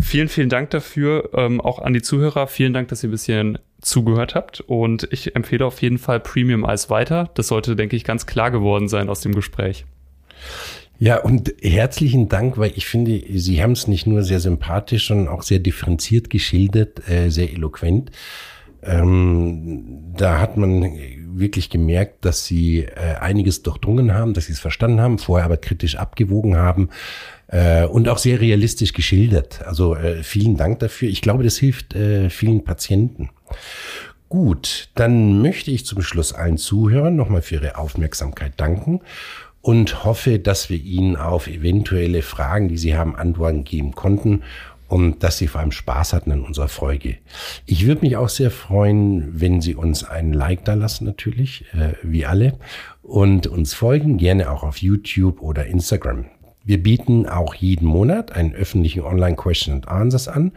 Vielen, 0.00 0.28
vielen 0.28 0.48
Dank 0.48 0.70
dafür. 0.70 1.30
Ähm, 1.34 1.60
auch 1.60 1.78
an 1.78 1.92
die 1.92 2.00
Zuhörer. 2.00 2.46
Vielen 2.46 2.72
Dank, 2.72 2.88
dass 2.88 3.02
ihr 3.02 3.08
ein 3.08 3.12
bisschen 3.12 3.58
zugehört 3.82 4.34
habt. 4.34 4.60
Und 4.62 5.06
ich 5.10 5.36
empfehle 5.36 5.66
auf 5.66 5.82
jeden 5.82 5.98
Fall 5.98 6.18
Premium 6.18 6.64
Eis 6.64 6.88
weiter. 6.88 7.30
Das 7.34 7.48
sollte, 7.48 7.76
denke 7.76 7.96
ich, 7.96 8.04
ganz 8.04 8.24
klar 8.24 8.50
geworden 8.50 8.88
sein 8.88 9.10
aus 9.10 9.20
dem 9.20 9.34
Gespräch. 9.34 9.84
Ja, 10.98 11.20
und 11.20 11.52
herzlichen 11.60 12.30
Dank, 12.30 12.56
weil 12.56 12.72
ich 12.74 12.86
finde, 12.86 13.22
Sie 13.34 13.62
haben 13.62 13.72
es 13.72 13.86
nicht 13.86 14.06
nur 14.06 14.22
sehr 14.22 14.40
sympathisch, 14.40 15.08
sondern 15.08 15.28
auch 15.28 15.42
sehr 15.42 15.58
differenziert 15.58 16.30
geschildert, 16.30 17.06
äh, 17.10 17.28
sehr 17.28 17.52
eloquent. 17.52 18.10
Ähm, 18.86 20.14
da 20.16 20.40
hat 20.40 20.56
man 20.56 20.82
wirklich 21.38 21.70
gemerkt, 21.70 22.24
dass 22.24 22.44
sie 22.46 22.84
äh, 22.84 23.16
einiges 23.20 23.62
durchdrungen 23.62 24.14
haben, 24.14 24.32
dass 24.32 24.46
sie 24.46 24.52
es 24.52 24.60
verstanden 24.60 25.00
haben, 25.00 25.18
vorher 25.18 25.44
aber 25.44 25.56
kritisch 25.56 25.96
abgewogen 25.96 26.56
haben 26.56 26.88
äh, 27.48 27.84
und 27.84 28.08
auch 28.08 28.18
sehr 28.18 28.40
realistisch 28.40 28.92
geschildert. 28.92 29.62
Also 29.66 29.94
äh, 29.94 30.22
vielen 30.22 30.56
Dank 30.56 30.78
dafür. 30.78 31.08
Ich 31.08 31.20
glaube, 31.20 31.44
das 31.44 31.58
hilft 31.58 31.94
äh, 31.94 32.30
vielen 32.30 32.64
Patienten. 32.64 33.30
Gut, 34.28 34.88
dann 34.94 35.40
möchte 35.42 35.70
ich 35.70 35.86
zum 35.86 36.02
Schluss 36.02 36.32
allen 36.32 36.58
Zuhörern 36.58 37.14
nochmal 37.14 37.42
für 37.42 37.56
Ihre 37.56 37.78
Aufmerksamkeit 37.78 38.54
danken 38.56 39.00
und 39.60 40.04
hoffe, 40.04 40.38
dass 40.38 40.68
wir 40.68 40.78
Ihnen 40.78 41.16
auf 41.16 41.46
eventuelle 41.48 42.22
Fragen, 42.22 42.68
die 42.68 42.78
Sie 42.78 42.96
haben, 42.96 43.14
Antworten 43.14 43.64
geben 43.64 43.94
konnten 43.94 44.42
und 44.88 45.22
dass 45.22 45.38
Sie 45.38 45.46
vor 45.46 45.60
allem 45.60 45.72
Spaß 45.72 46.12
hatten 46.12 46.32
an 46.32 46.42
unserer 46.42 46.68
Folge. 46.68 47.16
Ich 47.66 47.86
würde 47.86 48.02
mich 48.02 48.16
auch 48.16 48.28
sehr 48.28 48.50
freuen, 48.50 49.40
wenn 49.40 49.60
Sie 49.60 49.74
uns 49.74 50.04
einen 50.04 50.32
Like 50.32 50.64
da 50.64 50.74
lassen, 50.74 51.04
natürlich, 51.04 51.64
äh, 51.72 51.94
wie 52.02 52.26
alle, 52.26 52.58
und 53.02 53.46
uns 53.46 53.74
folgen, 53.74 54.18
gerne 54.18 54.50
auch 54.50 54.62
auf 54.62 54.78
YouTube 54.78 55.40
oder 55.40 55.66
Instagram. 55.66 56.26
Wir 56.64 56.82
bieten 56.82 57.26
auch 57.26 57.54
jeden 57.54 57.86
Monat 57.86 58.32
einen 58.32 58.54
öffentlichen 58.54 59.02
Online-Question 59.02 59.74
and 59.74 59.88
Answers 59.88 60.26
an, 60.26 60.52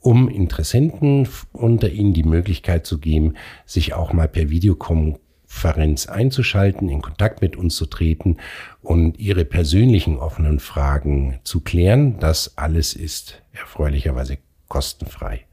um 0.00 0.28
Interessenten 0.28 1.28
unter 1.52 1.90
Ihnen 1.90 2.12
die 2.12 2.24
Möglichkeit 2.24 2.86
zu 2.86 2.98
geben, 2.98 3.34
sich 3.66 3.94
auch 3.94 4.12
mal 4.12 4.28
per 4.28 4.50
Videokom 4.50 5.18
Konferenz 5.52 6.06
einzuschalten, 6.06 6.88
in 6.88 7.02
Kontakt 7.02 7.42
mit 7.42 7.56
uns 7.56 7.76
zu 7.76 7.86
treten 7.86 8.38
und 8.80 9.20
Ihre 9.20 9.44
persönlichen 9.44 10.16
offenen 10.16 10.58
Fragen 10.58 11.38
zu 11.44 11.60
klären. 11.60 12.18
Das 12.18 12.58
alles 12.58 12.94
ist 12.94 13.40
erfreulicherweise 13.52 14.38
kostenfrei. 14.66 15.44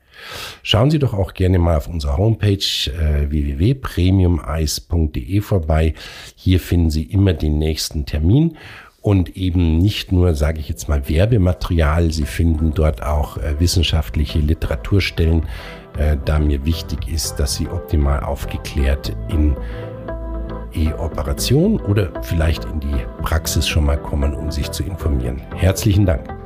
Schauen 0.63 0.89
Sie 0.89 0.97
doch 0.99 1.13
auch 1.13 1.35
gerne 1.35 1.59
mal 1.59 1.77
auf 1.77 1.87
unserer 1.87 2.17
Homepage 2.17 2.87
äh, 2.87 3.29
www.premiumeis.de 3.29 5.41
vorbei. 5.41 5.93
Hier 6.35 6.59
finden 6.59 6.89
Sie 6.89 7.03
immer 7.03 7.33
den 7.33 7.59
nächsten 7.59 8.07
Termin 8.07 8.57
und 9.01 9.37
eben 9.37 9.77
nicht 9.77 10.11
nur, 10.11 10.33
sage 10.33 10.59
ich 10.59 10.69
jetzt 10.69 10.89
mal, 10.89 11.07
Werbematerial. 11.07 12.11
Sie 12.11 12.25
finden 12.25 12.73
dort 12.73 13.03
auch 13.03 13.37
äh, 13.37 13.59
wissenschaftliche 13.59 14.39
Literaturstellen, 14.39 15.43
äh, 15.99 16.17
da 16.25 16.39
mir 16.39 16.65
wichtig 16.65 17.11
ist, 17.11 17.39
dass 17.39 17.55
Sie 17.55 17.67
optimal 17.67 18.23
aufgeklärt 18.23 19.15
in 19.27 19.55
E-Operation 20.73 21.79
oder 21.81 22.11
vielleicht 22.21 22.65
in 22.65 22.79
die 22.79 23.05
Praxis 23.21 23.67
schon 23.67 23.85
mal 23.85 23.97
kommen, 23.97 24.33
um 24.33 24.51
sich 24.51 24.71
zu 24.71 24.83
informieren. 24.83 25.41
Herzlichen 25.55 26.05
Dank. 26.05 26.38